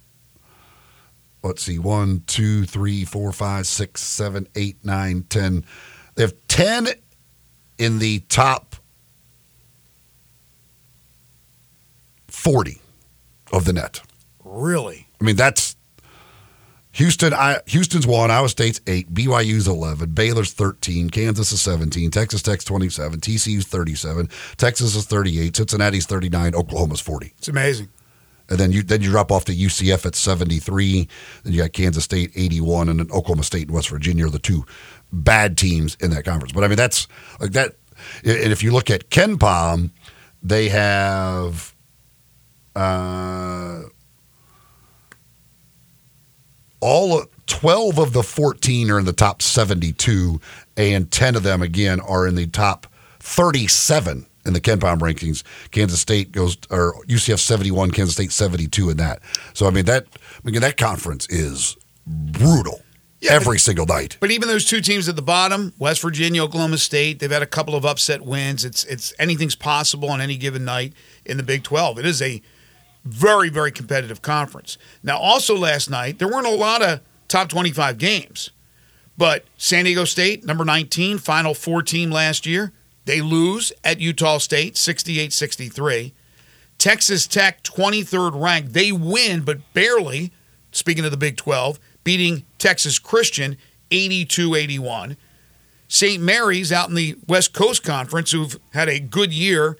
[1.44, 5.66] let's see, one, two, three, four, five, six, seven, eight, nine, ten.
[6.16, 6.88] They have ten
[7.78, 8.76] in the top
[12.28, 12.82] forty
[13.52, 14.02] of the net.
[14.44, 15.08] Really?
[15.20, 15.76] I mean, that's
[16.94, 17.34] Houston.
[17.34, 18.30] I, Houston's one.
[18.30, 19.14] Iowa State's eight.
[19.14, 20.12] BYU's eleven.
[20.12, 21.10] Baylor's thirteen.
[21.10, 22.12] Kansas is seventeen.
[22.12, 23.20] Texas Tech's twenty-seven.
[23.20, 24.30] TCU's thirty-seven.
[24.58, 25.56] Texas is thirty-eight.
[25.56, 26.54] Cincinnati's thirty-nine.
[26.54, 27.34] Oklahoma's forty.
[27.38, 27.90] It's amazing
[28.50, 31.08] and then you then you drop off to UCF at 73.
[31.44, 34.40] Then you got Kansas State 81, and then Oklahoma State and West Virginia are the
[34.40, 34.66] two
[35.12, 36.54] bad teams in that conference.
[36.54, 37.08] But I mean, that's
[37.40, 37.76] like that.
[38.24, 39.92] And if you look at KenPom,
[40.42, 41.74] they have.
[42.74, 43.82] Uh,
[46.80, 50.42] all 12 of the 14 are in the top 72
[50.76, 52.88] and 10 of them again are in the top
[53.20, 55.44] 37 in the KenPom rankings.
[55.72, 59.20] Kansas State goes or UCF 71, Kansas State 72 in that.
[59.54, 62.82] So I mean that I mean that conference is brutal.
[63.20, 64.18] Yeah, every but, single night.
[64.20, 67.48] But even those two teams at the bottom, West Virginia, Oklahoma State, they've had a
[67.48, 68.66] couple of upset wins.
[68.66, 70.94] It's it's anything's possible on any given night
[71.26, 72.00] in the Big 12.
[72.00, 72.42] It is a
[73.06, 74.78] very very competitive conference.
[75.04, 78.52] Now also last night there weren't a lot of top 25 games.
[79.18, 82.74] But San Diego State, number 19, final four team last year,
[83.06, 86.14] they lose at Utah State 68 63.
[86.78, 88.74] Texas Tech, 23rd ranked.
[88.74, 90.32] They win, but barely,
[90.72, 93.58] speaking of the Big 12, beating Texas Christian
[93.92, 95.18] 82 81.
[95.88, 96.24] St.
[96.24, 99.78] Mary's out in the West Coast Conference, who've had a good year,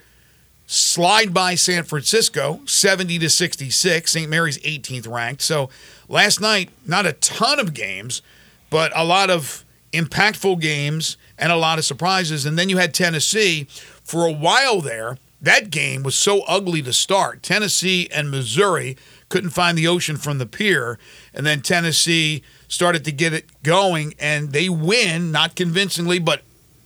[0.68, 4.12] slide by San Francisco 70 to 66.
[4.12, 4.30] St.
[4.30, 5.42] Mary's 18th ranked.
[5.42, 5.70] So
[6.10, 8.22] last night, not a ton of games,
[8.70, 12.46] but a lot of impactful games and a lot of surprises.
[12.46, 13.68] And then you had Tennessee
[14.04, 15.18] for a while there.
[15.42, 17.42] That game was so ugly to start.
[17.42, 18.96] Tennessee and Missouri
[19.28, 21.00] couldn't find the ocean from the pier.
[21.34, 26.44] And then Tennessee started to get it going, and they win, not convincingly, but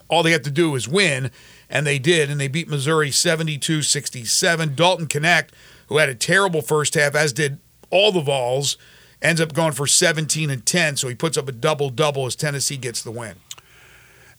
[0.08, 1.32] all they have to do is win.
[1.70, 4.76] And they did, and they beat Missouri 72 67.
[4.76, 5.50] Dalton Knecht,
[5.88, 7.58] who had a terrible first half, as did
[7.90, 8.78] all the Vols,
[9.22, 10.96] ends up going for 17 and 10.
[10.96, 13.36] So he puts up a double double as Tennessee gets the win.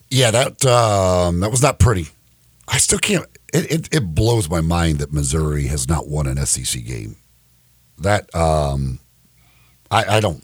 [0.09, 2.07] Yeah, that um, that was not pretty.
[2.67, 3.25] I still can't.
[3.53, 7.15] it, it, it blows my mind that Missouri has not won an SEC game.
[7.99, 8.99] That um,
[9.89, 10.43] I, I don't.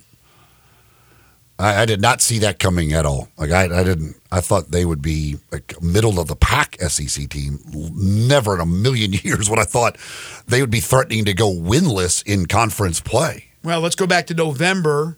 [1.59, 3.29] I, I did not see that coming at all.
[3.37, 4.15] Like I, I didn't.
[4.31, 7.59] I thought they would be like middle of the pack SEC team.
[7.73, 9.97] Never in a million years would I thought
[10.47, 13.45] they would be threatening to go winless in conference play.
[13.63, 15.17] Well, let's go back to November.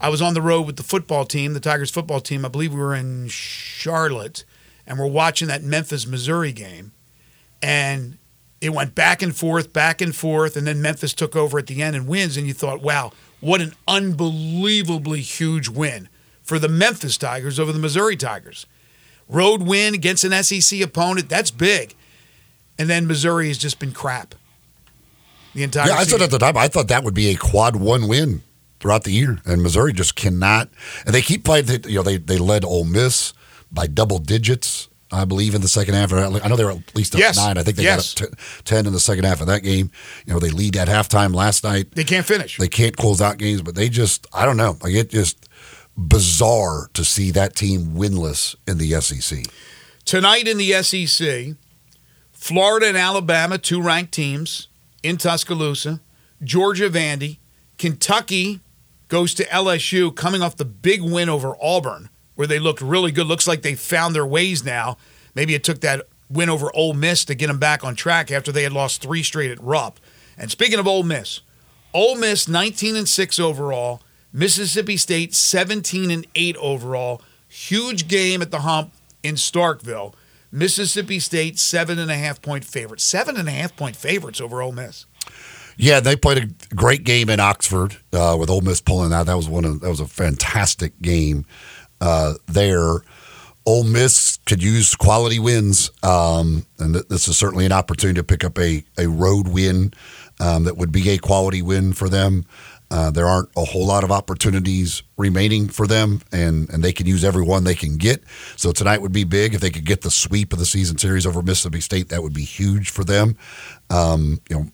[0.00, 2.44] I was on the road with the football team, the Tigers football team.
[2.44, 4.44] I believe we were in Charlotte,
[4.86, 6.92] and we're watching that Memphis Missouri game,
[7.62, 8.16] and
[8.60, 11.82] it went back and forth, back and forth, and then Memphis took over at the
[11.82, 12.36] end and wins.
[12.36, 16.08] And you thought, wow, what an unbelievably huge win
[16.42, 18.66] for the Memphis Tigers over the Missouri Tigers.
[19.28, 21.94] Road win against an SEC opponent, that's big.
[22.78, 24.34] And then Missouri has just been crap.
[25.54, 26.20] The entire Yeah, I season.
[26.20, 28.42] said at the time I thought that would be a quad one win
[28.80, 30.68] throughout the year, and Missouri just cannot.
[31.06, 31.68] And they keep playing.
[31.86, 33.32] You know, they they led Ole Miss
[33.70, 36.12] by double digits, I believe, in the second half.
[36.12, 37.36] I know they were at least up Yes.
[37.36, 37.58] nine.
[37.58, 38.14] I think they Yes.
[38.14, 39.90] got up to ten in the second half of that game.
[40.26, 41.94] You know, they lead at halftime last night.
[41.94, 42.56] they can't finish.
[42.58, 44.78] They can't close out games, but they just I don't know.
[44.82, 45.48] Like it just
[45.96, 49.44] bizarre to see that team winless in the SEC.
[50.04, 51.56] Tonight in the SEC,
[52.32, 54.68] Florida and Alabama, two ranked teams
[55.02, 56.00] in Tuscaloosa.
[56.42, 57.38] Georgia Vandy.
[57.78, 58.60] Kentucky
[59.08, 63.26] goes to LSU coming off the big win over Auburn, where they looked really good.
[63.26, 64.96] Looks like they found their ways now.
[65.34, 68.52] Maybe it took that win over Ole Miss to get them back on track after
[68.52, 69.98] they had lost three straight at Rupp.
[70.36, 71.40] And speaking of Ole Miss,
[71.94, 77.22] Ole Miss 19 and 6 overall, Mississippi State 17 and 8 overall.
[77.48, 78.92] Huge game at the hump
[79.22, 80.14] in Starkville.
[80.50, 83.04] Mississippi State seven and a half point favorites.
[83.04, 85.06] Seven and a half point favorites over Ole Miss.
[85.80, 89.26] Yeah, they played a great game in Oxford uh, with Ole Miss pulling out.
[89.26, 91.46] That was one of that was a fantastic game
[92.00, 93.02] uh, there.
[93.64, 98.24] Ole Miss could use quality wins, um, and th- this is certainly an opportunity to
[98.24, 99.92] pick up a a road win
[100.40, 102.44] um, that would be a quality win for them.
[102.90, 107.06] Uh, there aren't a whole lot of opportunities remaining for them, and, and they can
[107.06, 108.22] use every one they can get.
[108.56, 111.26] So tonight would be big if they could get the sweep of the season series
[111.26, 112.08] over Mississippi State.
[112.08, 113.36] That would be huge for them.
[113.90, 114.66] Um, you know,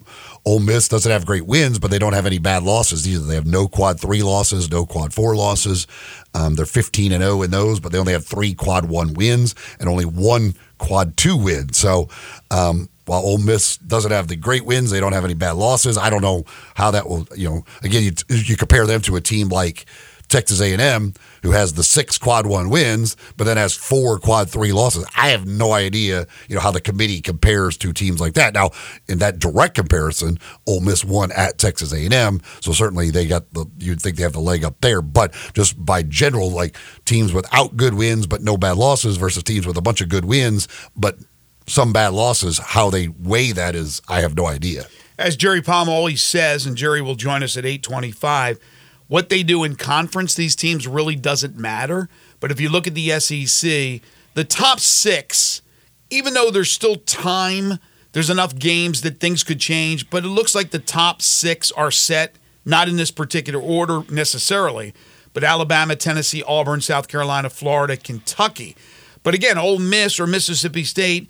[0.44, 3.24] Ole Miss doesn't have great wins, but they don't have any bad losses either.
[3.24, 5.86] They have no quad three losses, no quad four losses.
[6.34, 9.54] Um, they're 15 and 0 in those, but they only have three quad one wins
[9.80, 11.72] and only one quad two win.
[11.72, 12.08] So
[12.50, 15.98] um, while Ole Miss doesn't have the great wins, they don't have any bad losses.
[15.98, 19.20] I don't know how that will, you know, again, you, you compare them to a
[19.20, 19.86] team like
[20.28, 24.72] Texas A&M, who has the six quad one wins, but then has four quad three
[24.72, 25.04] losses.
[25.16, 28.54] I have no idea, you know, how the committee compares to teams like that.
[28.54, 28.70] Now,
[29.06, 33.66] in that direct comparison, Ole Miss won at Texas A&M, so certainly they got the.
[33.78, 37.76] You'd think they have the leg up there, but just by general, like teams without
[37.76, 41.18] good wins but no bad losses versus teams with a bunch of good wins but
[41.66, 44.86] some bad losses, how they weigh that is, I have no idea.
[45.18, 48.58] As Jerry Palm always says, and Jerry will join us at 825,
[49.06, 52.08] what they do in conference, these teams really doesn't matter.
[52.40, 54.00] But if you look at the SEC,
[54.34, 55.62] the top six,
[56.10, 57.78] even though there's still time,
[58.12, 61.90] there's enough games that things could change, but it looks like the top six are
[61.90, 64.94] set, not in this particular order necessarily,
[65.32, 68.76] but Alabama, Tennessee, Auburn, South Carolina, Florida, Kentucky.
[69.22, 71.28] But again, Ole Miss or Mississippi State,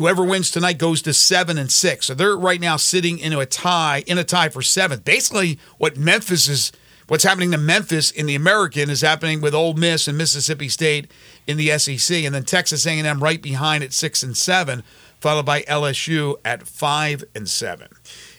[0.00, 2.06] whoever wins tonight goes to seven and six.
[2.06, 5.04] So they're right now sitting in a tie, in a tie for seventh.
[5.04, 6.72] Basically, what Memphis is,
[7.06, 11.10] what's happening to Memphis in the American is happening with Ole Miss and Mississippi State
[11.46, 14.84] in the SEC, and then Texas A&M right behind at six and seven,
[15.20, 17.88] followed by LSU at five and seven.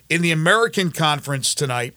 [0.10, 1.94] In the American Conference tonight,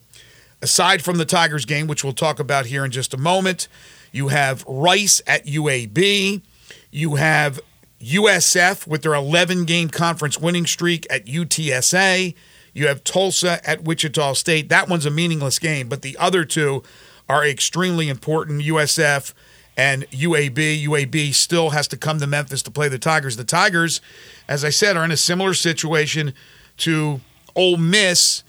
[0.61, 3.69] aside from the Tigers game, which we'll talk about here in just a moment,
[4.13, 6.43] you have Rice at UAB.
[6.91, 7.61] You have
[8.05, 12.35] USF with their 11 game conference winning streak at UTSA.
[12.73, 14.69] You have Tulsa at Wichita State.
[14.69, 16.83] That one's a meaningless game, but the other two
[17.29, 18.63] are extremely important.
[18.63, 19.33] USF
[19.77, 20.85] and UAB.
[20.85, 23.37] UAB still has to come to Memphis to play the Tigers.
[23.37, 24.01] The Tigers,
[24.49, 26.35] as I said, are in a similar situation
[26.79, 27.21] to
[27.57, 28.43] Ole Miss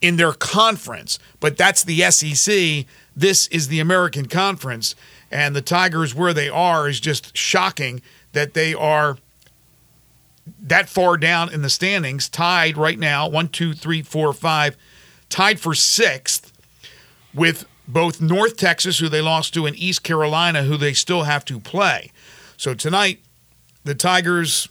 [0.00, 2.86] in their conference, but that's the SEC.
[3.16, 4.94] This is the American Conference,
[5.30, 8.02] and the Tigers, where they are, is just shocking
[8.34, 9.16] that they are
[10.60, 14.76] that far down in the standings, tied right now one, two, three, four, five,
[15.30, 16.52] tied for sixth
[17.32, 21.44] with both North Texas, who they lost to, and East Carolina, who they still have
[21.46, 22.10] to play.
[22.56, 23.20] So tonight,
[23.84, 24.68] the Tigers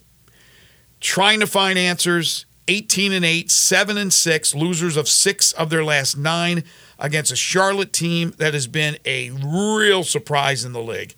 [0.99, 5.84] trying to find answers 18 and 8, 7 and 6, losers of 6 of their
[5.84, 6.64] last 9
[6.97, 11.14] against a Charlotte team that has been a real surprise in the league.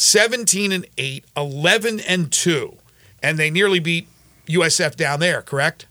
[0.00, 2.74] 17 and 8, 11 and 2,
[3.22, 4.08] and they nearly beat
[4.46, 5.86] USF down there, correct?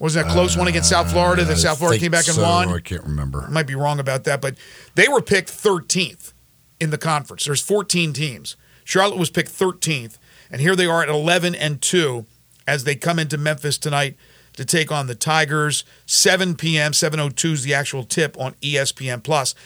[0.00, 2.36] Wasn't that a close one against South Florida that Uh, South Florida came back and
[2.36, 2.42] so.
[2.42, 2.68] won?
[2.68, 3.42] I can't remember.
[3.42, 4.54] I might be wrong about that, but
[4.94, 6.32] they were picked 13th
[6.78, 7.44] in the conference.
[7.44, 8.54] There's 14 teams.
[8.84, 10.16] Charlotte was picked 13th,
[10.48, 12.24] and here they are at 11 and 2
[12.68, 14.16] as they come into Memphis tonight
[14.54, 15.82] to take on the Tigers.
[16.06, 16.92] 7 p.m.
[16.92, 19.56] 7:02 is the actual tip on ESPN Plus.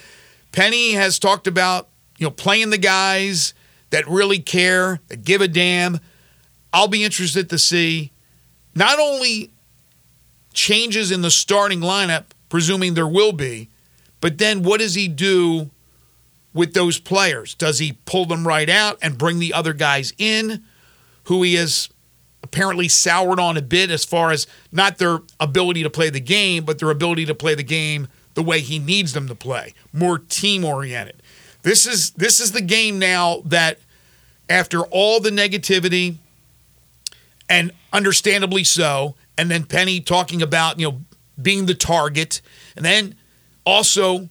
[0.53, 1.89] Penny has talked about
[2.19, 3.55] you know playing the guys
[3.91, 6.01] that really care, that give a damn.
[6.73, 8.13] I'll be interested to see
[8.75, 9.53] not only
[10.53, 13.69] changes in the starting lineup, presuming there will be,
[14.21, 15.71] but then what does he do
[16.53, 17.55] with those players?
[17.55, 20.65] Does he pull them right out and bring the other guys in
[21.25, 21.89] who he has
[22.43, 26.65] apparently soured on a bit as far as not their ability to play the game,
[26.65, 30.19] but their ability to play the game the way he needs them to play, more
[30.19, 31.23] team oriented.
[31.65, 33.79] This is this is the game now that
[34.49, 36.17] after all the negativity
[37.49, 41.01] and understandably so, and then Penny talking about, you know,
[41.41, 42.43] being the target,
[42.77, 43.17] and then
[43.65, 44.29] also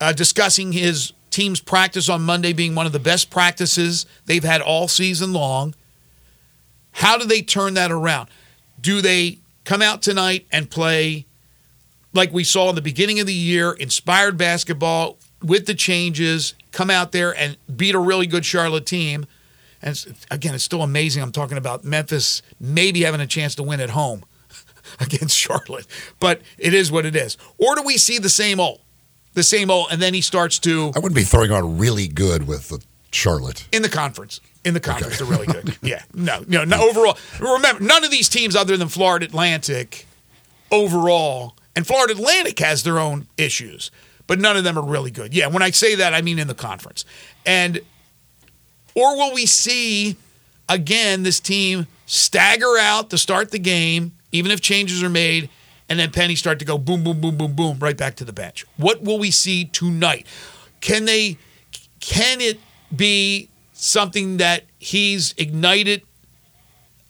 [0.00, 4.62] uh, discussing his team's practice on Monday being one of the best practices they've had
[4.62, 5.74] all season long.
[6.92, 8.30] How do they turn that around?
[8.80, 11.26] Do they come out tonight and play
[12.14, 16.90] like we saw in the beginning of the year, inspired basketball with the changes, come
[16.90, 19.26] out there and beat a really good Charlotte team?
[19.82, 21.22] And it's, again, it's still amazing.
[21.22, 24.24] I'm talking about Memphis maybe having a chance to win at home
[25.00, 25.86] against Charlotte,
[26.18, 27.36] but it is what it is.
[27.58, 28.80] Or do we see the same old,
[29.34, 32.46] the same old, and then he starts to I wouldn't be throwing on really good
[32.48, 32.82] with the
[33.12, 33.66] Charlotte.
[33.72, 34.40] in the conference.
[34.64, 35.76] In the conference, they're really good.
[35.82, 36.88] Yeah, no, no, no.
[36.88, 40.06] Overall, remember, none of these teams other than Florida Atlantic,
[40.72, 43.90] overall, and Florida Atlantic has their own issues,
[44.26, 45.34] but none of them are really good.
[45.34, 47.04] Yeah, when I say that, I mean in the conference.
[47.44, 47.80] And
[48.94, 50.16] or will we see
[50.68, 55.50] again this team stagger out to start the game, even if changes are made,
[55.88, 58.32] and then Penny start to go boom, boom, boom, boom, boom, right back to the
[58.32, 58.64] bench?
[58.76, 60.26] What will we see tonight?
[60.80, 61.38] Can they?
[62.00, 62.60] Can it
[62.94, 66.02] be something that he's ignited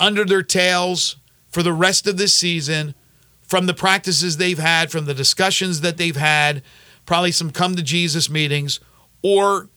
[0.01, 1.17] under their tails
[1.49, 2.95] for the rest of this season
[3.43, 6.63] from the practices they've had, from the discussions that they've had,
[7.07, 8.81] probably some come to Jesus meetings,
[9.23, 9.69] or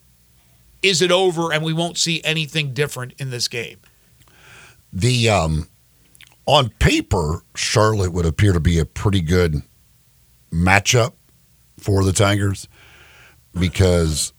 [0.81, 3.77] is it over and we won't see anything different in this game?
[4.91, 5.67] The um,
[6.45, 9.61] on paper, Charlotte would appear to be a pretty good
[10.51, 11.13] matchup
[11.77, 12.67] for the Tigers
[13.57, 14.33] because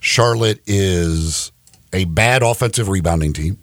[0.00, 1.52] Charlotte is
[1.92, 3.58] a bad offensive rebounding team,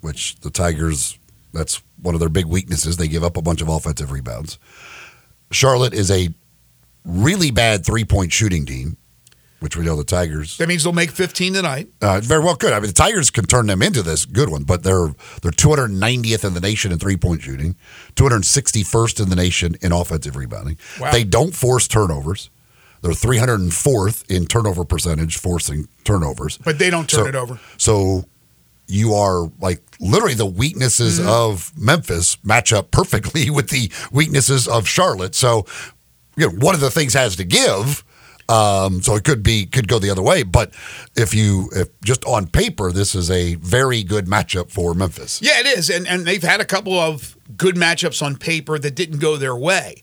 [0.00, 1.18] which the Tigers
[1.52, 2.96] that's one of their big weaknesses.
[2.98, 4.58] They give up a bunch of offensive rebounds.
[5.50, 6.28] Charlotte is a
[7.06, 8.96] really bad three point shooting team,
[9.60, 11.88] which we know the Tigers That means they'll make 15 tonight.
[12.02, 12.72] uh, very well could.
[12.72, 16.44] I mean, the Tigers can turn them into this good one, but they're they're 290th
[16.44, 17.76] in the nation in three point shooting,
[18.16, 20.76] 261st in the nation in offensive rebounding.
[21.00, 21.12] Wow.
[21.12, 22.50] They don't force turnovers.
[23.02, 26.58] They're 304th in turnover percentage, forcing turnovers.
[26.58, 27.60] But they don't turn So- it over.
[27.76, 28.24] So
[28.88, 31.28] you are like literally the weaknesses Mm-hmm.
[31.28, 35.34] of Memphis match up perfectly with the weaknesses of Charlotte.
[35.34, 35.66] So
[36.36, 38.04] you know, one of the things has to give.
[38.48, 40.44] Um, so it could be could go the other way.
[40.44, 40.72] But
[41.16, 45.42] if you if just on paper, this is a very good matchup for Memphis.
[45.42, 45.90] Yeah, it is.
[45.90, 49.56] And, and they've had a couple of good matchups on paper that didn't go their
[49.56, 50.02] way.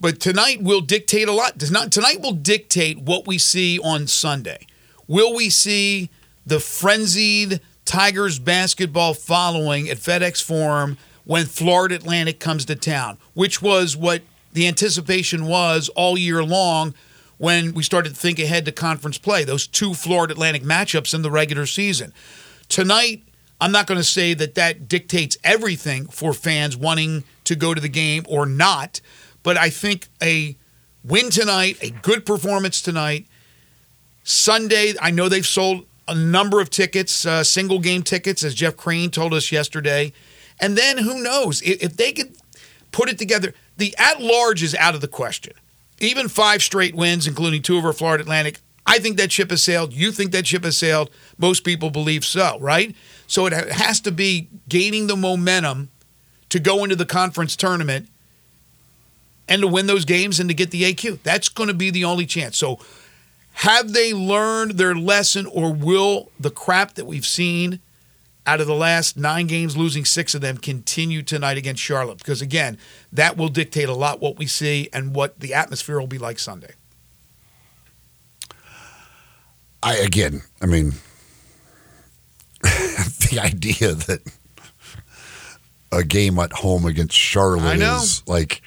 [0.00, 1.56] But tonight will dictate a lot.
[1.56, 4.66] Does not tonight will dictate what we see on Sunday.
[5.06, 6.10] Will we see
[6.44, 13.62] the frenzied Tigers basketball following at FedEx Forum when Florida Atlantic comes to town, which
[13.62, 14.20] was what
[14.52, 16.94] the anticipation was all year long
[17.36, 21.22] when we started to think ahead to conference play, those two Florida Atlantic matchups in
[21.22, 22.12] the regular season.
[22.68, 23.22] Tonight,
[23.60, 27.80] I'm not going to say that that dictates everything for fans wanting to go to
[27.80, 29.00] the game or not,
[29.42, 30.56] but I think a
[31.04, 33.26] win tonight, a good performance tonight,
[34.24, 38.76] Sunday, I know they've sold a number of tickets, uh, single game tickets, as Jeff
[38.76, 40.12] Crane told us yesterday.
[40.60, 42.36] And then who knows if, if they could
[42.92, 43.54] put it together?
[43.78, 45.54] The at large is out of the question.
[46.00, 48.60] Even five straight wins, including two over Florida Atlantic.
[48.86, 49.92] I think that ship has sailed.
[49.92, 51.10] You think that ship has sailed.
[51.36, 52.94] Most people believe so, right?
[53.26, 55.90] So it has to be gaining the momentum
[56.48, 58.08] to go into the conference tournament
[59.46, 61.18] and to win those games and to get the AQ.
[61.22, 62.56] That's going to be the only chance.
[62.56, 62.78] So
[63.52, 67.80] have they learned their lesson or will the crap that we've seen
[68.48, 72.16] out of the last nine games, losing six of them, continue tonight against Charlotte?
[72.18, 72.78] Because again,
[73.12, 76.38] that will dictate a lot what we see and what the atmosphere will be like
[76.38, 76.72] Sunday.
[79.82, 80.92] I again, I mean,
[82.62, 84.20] the idea that
[85.92, 88.62] a game at home against Charlotte is like.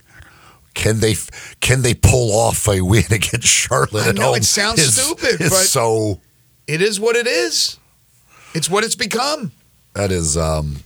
[0.74, 1.16] Can they
[1.60, 5.42] can they pull off a win against Charlotte I at know, it sounds is- stupid,
[5.42, 6.22] is but- so
[6.66, 7.78] It is what it is.
[8.56, 9.52] It's what it's become.
[9.94, 10.78] That is um,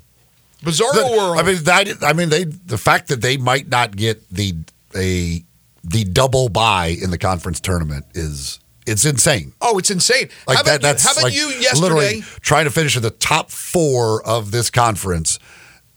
[0.64, 1.40] Bizarro The- world.
[1.40, 4.56] I mean, that, I mean, they the fact that they might not get the
[4.96, 5.44] a
[5.84, 9.54] the double bye in the conference tournament is it's insane.
[9.62, 10.30] oh, it's insane.
[10.48, 10.82] Like how about, that.
[10.82, 11.82] That's how about like you yesterday?
[11.82, 15.40] literally trying to finish in the top four of this conference,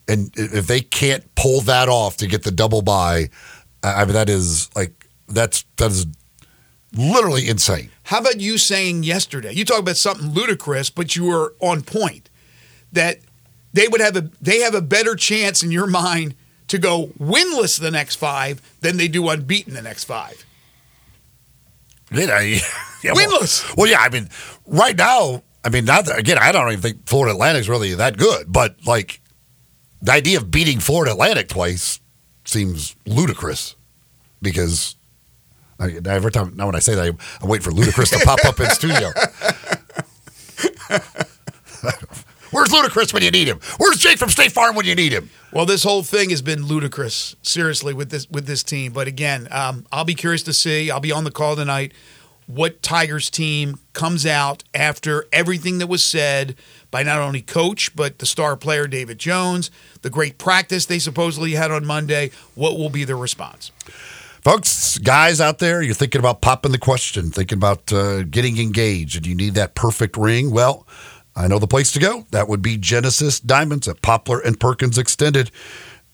[0.06, 3.30] and if they can't pull that off to get the double I
[3.82, 6.06] I mean, that is like that's that is
[6.94, 7.90] literally insane.
[8.04, 9.52] How about you saying yesterday?
[9.52, 12.28] You talk about something ludicrous, but you were on point.
[12.93, 13.18] That
[13.72, 16.34] they would have a they have a better chance in your mind
[16.68, 20.45] to go winless the next five than they do unbeaten the next five.
[22.12, 22.61] Did I?
[23.05, 23.76] Yeah, well- Winless.
[23.76, 24.01] Well, yeah.
[24.01, 24.28] I mean,
[24.66, 26.36] right now, I mean, not that, again.
[26.36, 29.20] I don't even think Florida Atlantic's really that good, but like
[30.03, 32.01] the idea of beating Florida Atlantic twice
[32.45, 33.76] seems ludicrous
[34.43, 34.97] because
[35.78, 38.45] I, every time now when I say that, I, I wait for ludicrous to pop
[38.45, 39.12] up in studio.
[42.51, 43.61] Where's Ludacris when you need him?
[43.78, 45.30] Where's Jake from State Farm when you need him?
[45.53, 48.92] Well, this whole thing has been ludicrous, seriously, with this with this team.
[48.92, 50.90] But again, um, I'll be curious to see.
[50.90, 51.92] I'll be on the call tonight.
[52.46, 56.57] What Tigers team comes out after everything that was said
[56.90, 59.70] by not only coach but the star player David Jones,
[60.01, 62.30] the great practice they supposedly had on Monday.
[62.55, 63.70] What will be their response?
[64.40, 69.16] Folks, guys out there, you're thinking about popping the question, thinking about uh, getting engaged,
[69.16, 70.51] and you need that perfect ring.
[70.51, 70.86] Well,
[71.39, 72.26] I know the place to go.
[72.32, 75.53] That would be Genesis Diamonds at Poplar and Perkins Extended.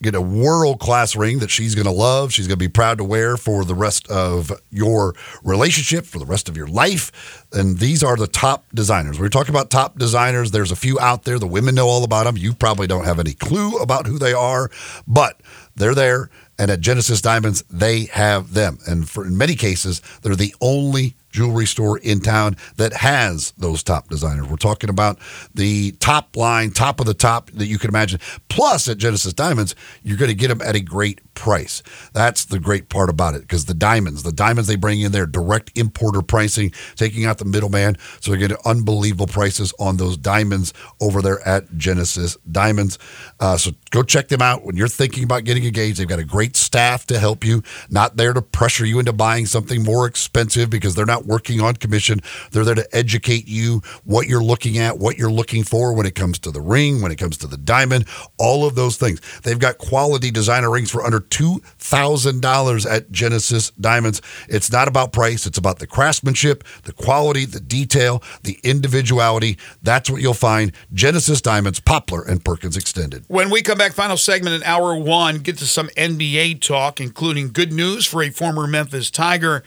[0.03, 2.31] Get a world class ring that she's going to love.
[2.31, 6.27] She's going to be proud to wear for the rest of your relationship, for the
[6.27, 7.47] rest of your life.
[7.55, 9.19] And these are the top designers.
[9.19, 10.51] We're talking about top designers.
[10.51, 11.39] There's a few out there.
[11.39, 12.37] The women know all about them.
[12.37, 14.71] You probably don't have any clue about who they are,
[15.09, 15.41] but
[15.75, 16.29] they're there.
[16.59, 18.81] And at Genesis Diamonds, they have them.
[18.87, 23.83] And for in many cases, they're the only jewelry store in town that has those
[23.83, 24.47] top designers.
[24.47, 25.19] We're talking about
[25.53, 28.21] the top line, top of the top that you can imagine.
[28.49, 29.75] Plus, at Genesis Diamonds,
[30.05, 31.83] you're going to get them at a great price.
[32.13, 35.27] That's the great part about it because the diamonds, the diamonds they bring in there,
[35.27, 37.97] direct importer pricing, taking out the middleman.
[38.21, 42.97] So they're getting unbelievable prices on those diamonds over there at Genesis Diamonds.
[43.41, 45.99] Uh, so go check them out when you're thinking about getting engaged.
[45.99, 49.47] They've got a great staff to help you, not there to pressure you into buying
[49.47, 52.21] something more expensive because they're not working on commission.
[52.51, 56.15] They're there to educate you what you're looking at, what you're looking for when it
[56.15, 58.07] comes to the ring, when it comes to the diamond,
[58.39, 59.21] all of those things.
[59.43, 64.23] They've got quality designer rings for under $2,000 at Genesis Diamonds.
[64.49, 69.59] It's not about price, it's about the craftsmanship, the quality, the detail, the individuality.
[69.83, 70.73] That's what you'll find.
[70.93, 73.25] Genesis Diamonds, Poplar, and Perkins Extended.
[73.29, 77.53] When we come back, final segment in hour one, get to some NBA talk, including
[77.53, 79.63] good news for a former Memphis Tiger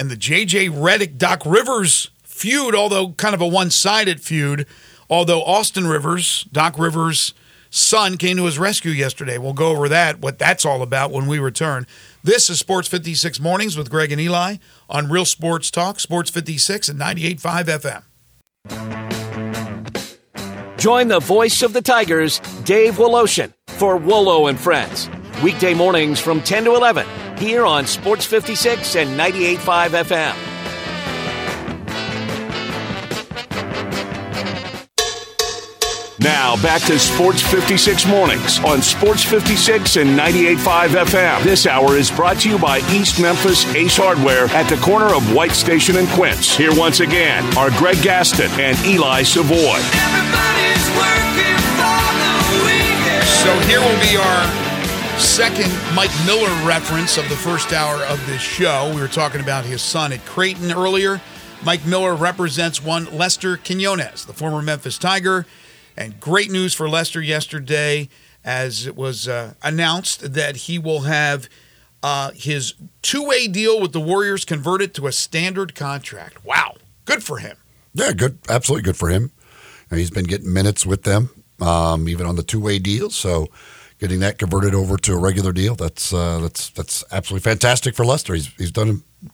[0.00, 4.66] and the JJ Redick Doc Rivers feud, although kind of a one sided feud.
[5.10, 7.34] Although Austin Rivers, Doc Rivers'
[7.68, 9.36] son, came to his rescue yesterday.
[9.36, 11.86] We'll go over that, what that's all about when we return.
[12.24, 14.56] This is Sports 56 Mornings with Greg and Eli
[14.88, 18.02] on Real Sports Talk, Sports 56 and 98.5
[18.68, 20.78] FM.
[20.78, 25.10] Join the voice of the Tigers, Dave Woloshin, for Wolo and Friends.
[25.42, 27.06] Weekday mornings from 10 to 11
[27.40, 30.50] here on Sports 56 and 98.5 FM.
[36.20, 41.42] Now back to Sports 56 mornings on Sports 56 and 98.5 FM.
[41.42, 45.34] This hour is brought to you by East Memphis Ace Hardware at the corner of
[45.34, 46.54] White Station and Quince.
[46.54, 49.80] Here once again are Greg Gaston and Eli Savoy.
[53.40, 54.59] So here will be our
[55.20, 58.90] second Mike Miller reference of the first hour of this show.
[58.94, 61.20] We were talking about his son at Creighton earlier.
[61.62, 65.46] Mike Miller represents one Lester Quinones, the former Memphis Tiger.
[65.96, 68.08] And great news for Lester yesterday
[68.42, 71.50] as it was uh, announced that he will have
[72.02, 76.44] uh, his two way deal with the Warriors converted to a standard contract.
[76.46, 76.76] Wow.
[77.04, 77.58] Good for him.
[77.92, 78.38] Yeah, good.
[78.48, 79.32] Absolutely good for him.
[79.90, 81.28] He's been getting minutes with them,
[81.60, 83.10] um, even on the two-way deal.
[83.10, 83.48] So,
[84.00, 88.04] getting that converted over to a regular deal, that's uh, that's that's absolutely fantastic for
[88.04, 88.34] Lester.
[88.34, 89.30] He's he's done a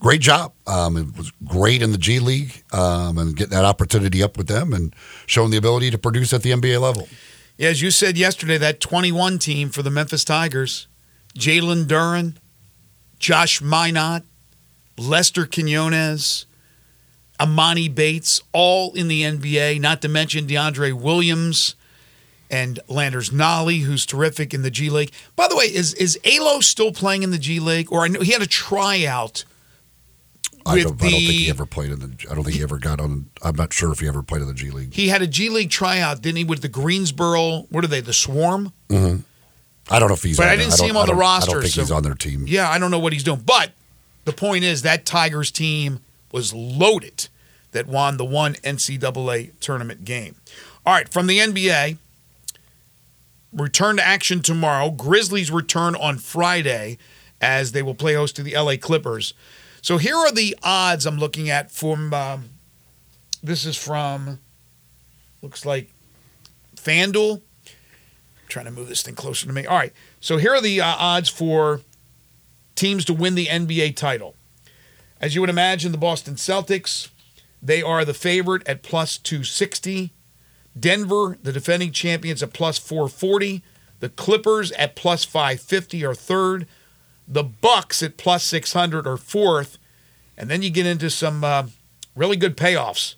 [0.00, 0.52] great job.
[0.66, 4.48] Um, it was great in the G League, um, and getting that opportunity up with
[4.48, 4.94] them and
[5.26, 7.08] showing the ability to produce at the NBA level.
[7.56, 10.88] Yeah, as you said yesterday, that 21 team for the Memphis Tigers,
[11.38, 12.36] Jalen Duren,
[13.18, 14.24] Josh Minott,
[14.98, 16.46] Lester Quinones.
[17.38, 21.74] Emoni Bates, all in the NBA, not to mention DeAndre Williams
[22.50, 25.12] and Landers Nolley, who's terrific in the G League.
[25.36, 27.90] By the way, is is Alo still playing in the G League?
[27.92, 29.44] Or I know he had a tryout.
[30.66, 32.26] I don't, I don't think he ever played in the.
[32.30, 33.30] I don't think he ever got on.
[33.42, 34.92] I'm not sure if he ever played in the G League.
[34.92, 37.62] He had a G League tryout, didn't he, with the Greensboro?
[37.70, 38.00] What are they?
[38.02, 38.72] The Swarm?
[38.88, 39.20] Mm-hmm.
[39.92, 40.36] I don't know if he's.
[40.36, 42.14] But I didn't see him on the don't- I don't think so- he's on their
[42.14, 42.44] team.
[42.46, 43.40] Yeah, I don't know what he's doing.
[43.44, 43.72] But
[44.26, 47.28] the point is that Tigers team was loaded
[47.72, 50.36] that won the one NCAA tournament game.
[50.84, 51.96] All right, from the NBA,
[53.52, 54.90] return to action tomorrow.
[54.90, 56.98] Grizzlies return on Friday
[57.40, 59.34] as they will play host to the LA Clippers.
[59.82, 62.12] So here are the odds I'm looking at from.
[62.12, 62.50] Um,
[63.42, 64.38] this is from.
[65.42, 65.90] Looks like
[66.76, 67.40] FanDuel.
[68.48, 69.64] trying to move this thing closer to me.
[69.66, 69.92] All right.
[70.20, 71.80] So here are the uh, odds for
[72.74, 74.36] teams to win the NBA title.
[75.20, 77.10] As you would imagine, the Boston Celtics,
[77.62, 80.12] they are the favorite at plus 260.
[80.78, 83.62] Denver, the defending champions, at plus 440.
[84.00, 86.66] The Clippers at plus 550 are third.
[87.28, 89.78] The Bucks at plus 600 are fourth.
[90.36, 91.64] And then you get into some uh,
[92.16, 93.14] really good payoffs.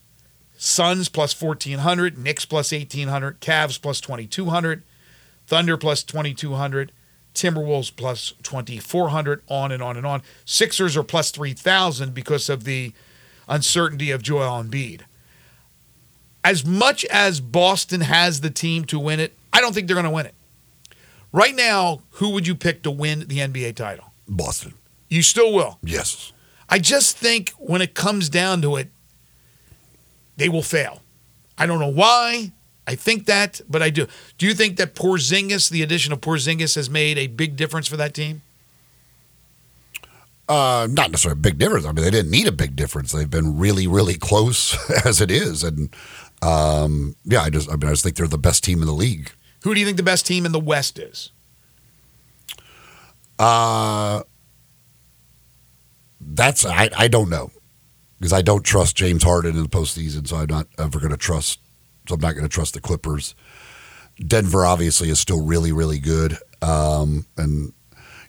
[0.57, 4.83] Suns plus 1400, Knicks plus 1800, Cavs plus 2200,
[5.47, 6.93] Thunder plus 2200,
[7.35, 10.23] Timberwolves plus 2400, on and on and on.
[10.45, 12.93] Sixers are plus 3000 because of the
[13.49, 15.03] uncertainty of Joel Embiid.
[16.45, 20.05] As much as Boston has the team to win it, I don't think they're going
[20.05, 20.35] to win it.
[21.33, 24.13] Right now, who would you pick to win the NBA title?
[24.29, 24.75] Boston.
[25.09, 25.79] You still will.
[25.83, 26.33] Yes.
[26.69, 28.89] I just think when it comes down to it,
[30.37, 31.03] they will fail.
[31.57, 32.53] I don't know why.
[32.87, 34.07] I think that, but I do.
[34.39, 37.97] Do you think that Porzingis, the addition of Porzingis, has made a big difference for
[37.97, 38.43] that team?
[40.49, 41.87] Uh, not necessarily a big difference.
[41.87, 43.13] I mean, they didn't need a big difference.
[43.13, 44.77] They've been really, really close
[45.07, 45.95] as it is, and
[46.43, 48.93] um, yeah, I just, I mean, I just think they're the best team in the
[48.93, 49.33] league.
[49.63, 51.31] Who do you think the best team in the West is?
[53.39, 54.23] Uh,
[56.21, 57.51] that's I, I don't know
[58.19, 61.17] because I don't trust James Harden in the postseason, so I'm not ever going to
[61.17, 61.61] trust.
[62.09, 63.35] So I'm not going to trust the Clippers.
[64.25, 67.73] Denver obviously is still really, really good, um, and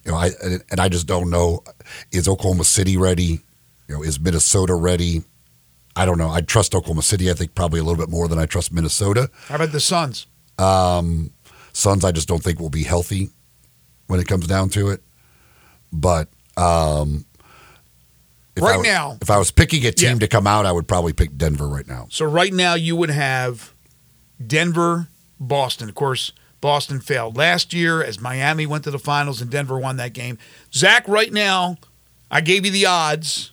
[0.06, 1.64] you know, I and, I just don't know
[2.12, 3.41] is Oklahoma City ready?
[3.88, 5.24] You know, is Minnesota ready?
[5.95, 6.30] I don't know.
[6.30, 7.30] I trust Oklahoma City.
[7.30, 9.30] I think probably a little bit more than I trust Minnesota.
[9.47, 10.26] How about the Suns?
[10.58, 11.32] Um,
[11.74, 13.30] Suns, I just don't think will be healthy
[14.08, 15.04] when it comes down to it.
[15.91, 17.26] But um,
[18.56, 20.20] if Right I, now- if I was picking a team Yeah.
[20.20, 22.08] to come out, I would probably pick Denver right now.
[22.10, 23.74] So right now you would have
[24.45, 25.08] Denver,
[25.39, 25.89] Boston.
[25.89, 26.32] Of course,
[26.64, 30.38] Boston failed last year as Miami went to the finals and Denver won that game.
[30.74, 31.76] Zach, right now,
[32.32, 33.51] I gave you the odds.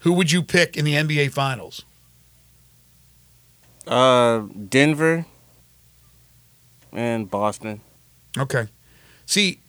[0.00, 1.84] Who would you pick in the NBA finals?
[3.86, 5.26] Uh, Denver
[6.92, 7.82] and Boston.
[8.36, 8.66] Okay.
[9.26, 9.60] See,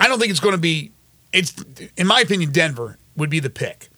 [0.00, 0.90] I don't think it's going to be.
[1.32, 1.54] It's
[1.96, 3.90] in my opinion, Denver would be the pick.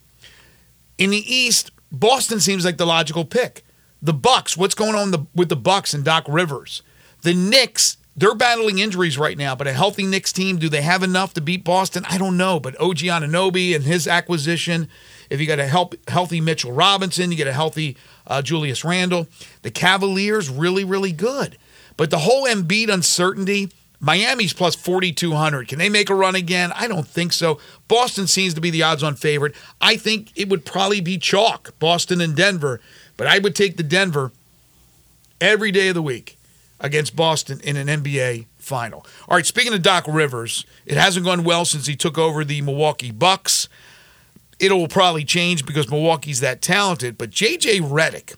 [0.98, 3.64] In the East, Boston seems like the logical pick.
[4.02, 6.82] The Bucks, what's going on the, with the Bucks and Doc Rivers?
[7.22, 11.02] The Knicks, they're battling injuries right now, but a healthy Knicks team, do they have
[11.02, 12.04] enough to beat Boston?
[12.06, 12.60] I don't know.
[12.60, 14.88] But OG Anunoby and his acquisition,
[15.30, 17.96] if you got a help, healthy Mitchell Robinson, you get a healthy
[18.26, 19.26] uh, Julius Randle.
[19.62, 21.56] The Cavaliers, really, really good.
[21.96, 25.68] But the whole Embiid uncertainty, Miami's plus 4,200.
[25.68, 26.72] Can they make a run again?
[26.74, 27.58] I don't think so.
[27.88, 29.54] Boston seems to be the odds on favorite.
[29.80, 32.82] I think it would probably be chalk, Boston and Denver.
[33.16, 34.30] But I would take the Denver
[35.40, 36.36] every day of the week
[36.80, 39.06] against Boston in an NBA final.
[39.28, 42.62] All right, speaking of Doc Rivers, it hasn't gone well since he took over the
[42.62, 43.68] Milwaukee Bucks.
[44.58, 47.16] It will probably change because Milwaukee's that talented.
[47.16, 48.36] But JJ Redick,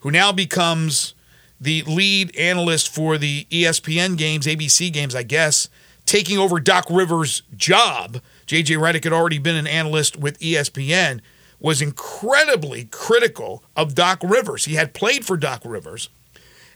[0.00, 1.14] who now becomes
[1.60, 5.68] the lead analyst for the ESPN games, ABC games, I guess,
[6.04, 8.20] taking over Doc Rivers' job.
[8.46, 11.20] JJ Redick had already been an analyst with ESPN,
[11.58, 14.66] was incredibly critical of Doc Rivers.
[14.66, 16.10] He had played for Doc Rivers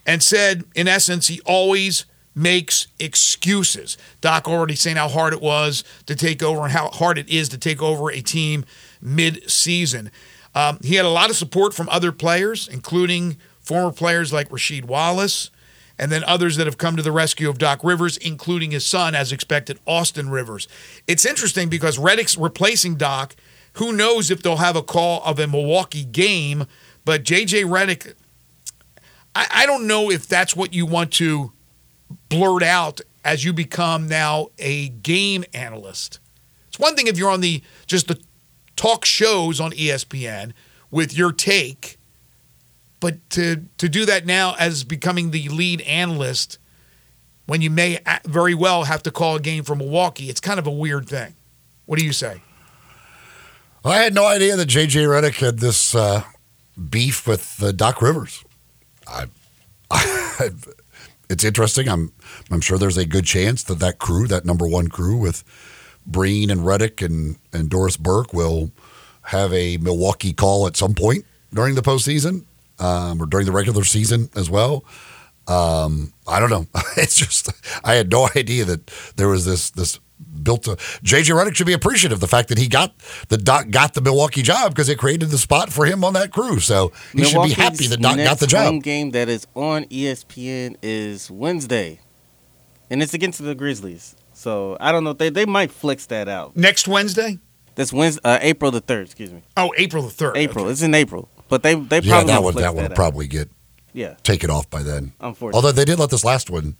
[0.08, 3.98] and said, in essence, he always makes excuses.
[4.22, 7.50] Doc already saying how hard it was to take over and how hard it is
[7.50, 8.64] to take over a team
[9.02, 10.10] mid season.
[10.54, 14.86] Um, he had a lot of support from other players, including former players like Rasheed
[14.86, 15.50] Wallace,
[15.98, 19.14] and then others that have come to the rescue of Doc Rivers, including his son,
[19.14, 20.68] as expected, Austin Rivers.
[21.06, 23.36] It's interesting because Redick's replacing Doc.
[23.74, 26.64] Who knows if they'll have a call of a Milwaukee game,
[27.04, 28.14] but JJ Redick
[29.38, 31.52] I, I don't know if that's what you want to
[32.28, 36.18] blurt out as you become now a game analyst.
[36.66, 38.20] It's one thing if you're on the just the
[38.74, 40.54] talk shows on ESPN
[40.90, 41.98] with your take,
[42.98, 46.58] but to to do that now as becoming the lead analyst
[47.46, 50.66] when you may very well have to call a game for Milwaukee, it's kind of
[50.66, 51.36] a weird thing.
[51.86, 52.42] What do you say?
[53.84, 56.24] I had no idea that JJ Redick had this uh,
[56.90, 58.44] beef with uh, Doc Rivers.
[59.08, 59.26] I,
[59.90, 60.50] I,
[61.30, 61.88] it's interesting.
[61.88, 62.12] I'm
[62.50, 65.44] I'm sure there's a good chance that that crew, that number one crew with
[66.06, 68.70] Breen and Redick and and Doris Burke, will
[69.22, 72.44] have a Milwaukee call at some point during the postseason
[72.78, 74.84] um, or during the regular season as well.
[75.46, 76.66] Um, I don't know.
[76.96, 77.50] It's just
[77.84, 78.86] I had no idea that
[79.16, 79.98] there was this this
[80.42, 82.94] built a JJ Redick should be appreciative of the fact that he got
[83.28, 86.32] the Doc got the Milwaukee job because it created the spot for him on that
[86.32, 86.60] crew.
[86.60, 88.66] So he Milwaukee's should be happy that Doc got the job.
[88.66, 92.00] Home game that is on ESPN is Wednesday,
[92.90, 94.16] and it's against the Grizzlies.
[94.32, 95.12] So I don't know.
[95.12, 96.56] They they might flex that out.
[96.56, 97.38] Next Wednesday.
[97.74, 99.06] That's Wednesday, uh, April the third.
[99.06, 99.42] Excuse me.
[99.56, 100.36] Oh, April the third.
[100.36, 100.64] April.
[100.64, 100.72] Okay.
[100.72, 103.50] It's in April, but they they probably yeah that one that, that would probably get
[103.92, 105.12] yeah taken off by then.
[105.20, 106.76] Unfortunately, although they did let this last one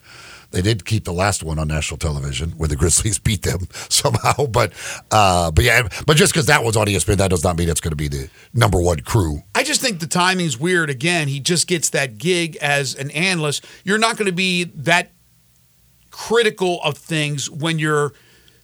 [0.51, 4.47] they did keep the last one on national television where the Grizzlies beat them somehow.
[4.47, 4.73] But
[5.11, 7.81] uh, but yeah, but just because that was on ESPN, that does not mean it's
[7.81, 9.43] going to be the number one crew.
[9.55, 10.91] I just think the timing's weird.
[10.91, 13.65] Again, he just gets that gig as an analyst.
[13.85, 15.13] You're not going to be that
[16.11, 18.13] critical of things when you're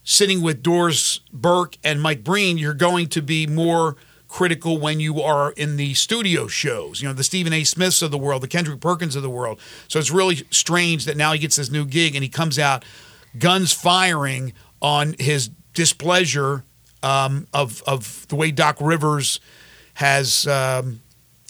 [0.02, 2.58] sitting with Doris Burke and Mike Breen.
[2.58, 3.96] You're going to be more
[4.34, 7.62] critical when you are in the studio shows, you know, the Stephen A.
[7.62, 9.60] Smiths of the world, the Kendrick Perkins of the world.
[9.86, 12.84] So it's really strange that now he gets this new gig and he comes out
[13.38, 16.64] guns firing on his displeasure
[17.00, 19.38] um, of, of the way Doc Rivers
[19.94, 21.00] has um,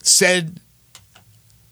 [0.02, 0.60] said,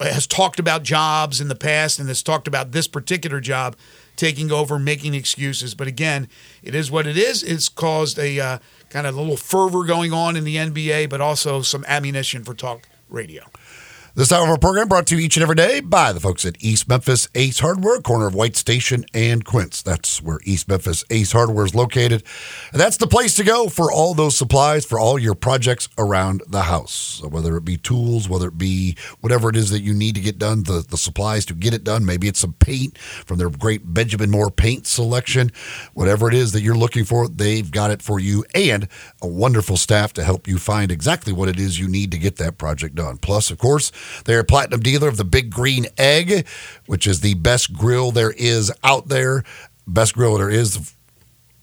[0.00, 3.76] has talked about jobs in the past and has talked about this particular job
[4.23, 5.75] taking over, making excuses.
[5.75, 6.29] But again,
[6.62, 7.43] it is what it is.
[7.43, 8.59] It's caused a uh,
[8.89, 12.55] kind of a little fervor going on in the NBA, but also some ammunition for
[12.55, 13.43] talk radio.
[14.14, 16.44] This hour of our program brought to you each and every day by the folks
[16.44, 19.80] at East Memphis Ace Hardware, corner of White Station and Quince.
[19.80, 22.22] That's where East Memphis Ace Hardware is located.
[22.72, 26.42] And that's the place to go for all those supplies for all your projects around
[26.46, 26.92] the house.
[26.92, 30.20] So whether it be tools, whether it be whatever it is that you need to
[30.20, 32.04] get done, the, the supplies to get it done.
[32.04, 35.50] Maybe it's some paint from their great Benjamin Moore paint selection.
[35.94, 38.88] Whatever it is that you're looking for, they've got it for you and
[39.22, 42.36] a wonderful staff to help you find exactly what it is you need to get
[42.36, 43.16] that project done.
[43.16, 43.90] Plus, of course,
[44.24, 46.46] they're a platinum dealer of the Big Green Egg,
[46.86, 49.44] which is the best grill there is out there.
[49.86, 50.94] Best grill there is.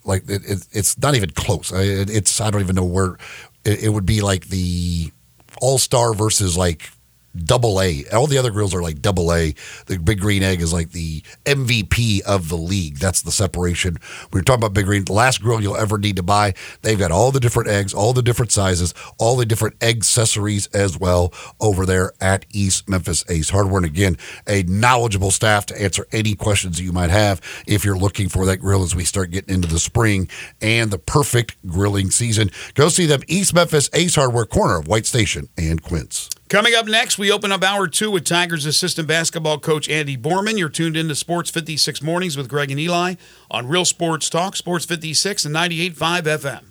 [0.05, 1.71] Like it, it, it's not even close.
[1.71, 3.17] It, it's I don't even know where
[3.65, 5.11] it, would be like the
[5.61, 6.89] All Star versus like
[7.35, 8.05] double A.
[8.13, 9.53] All the other grills are like double A.
[9.85, 12.97] The Big Green Egg is like the MVP of the league.
[12.97, 13.97] That's the separation.
[14.31, 16.53] We are talking about Big Green, the last grill you'll ever need to buy.
[16.81, 20.67] They've got all the different eggs, all the different sizes, all the different egg accessories
[20.67, 23.77] as well over there at East Memphis Ace Hardware.
[23.77, 24.17] And again,
[24.47, 28.45] a knowledgeable staff to answer any questions that you might have if you're looking for
[28.45, 30.29] that grill as we start getting into the spring
[30.61, 32.49] and the perfect grilling season.
[32.73, 36.29] Go see them, East Memphis Ace Hardware, corner of White Station and Quince.
[36.49, 40.57] Coming up next, we open up hour two with Tigers assistant basketball coach Andy Borman.
[40.57, 43.15] You're tuned in to Sports 56 Mornings with Greg and Eli
[43.51, 46.63] on Real Sports Talk, Sports 56 and 98.5 FM.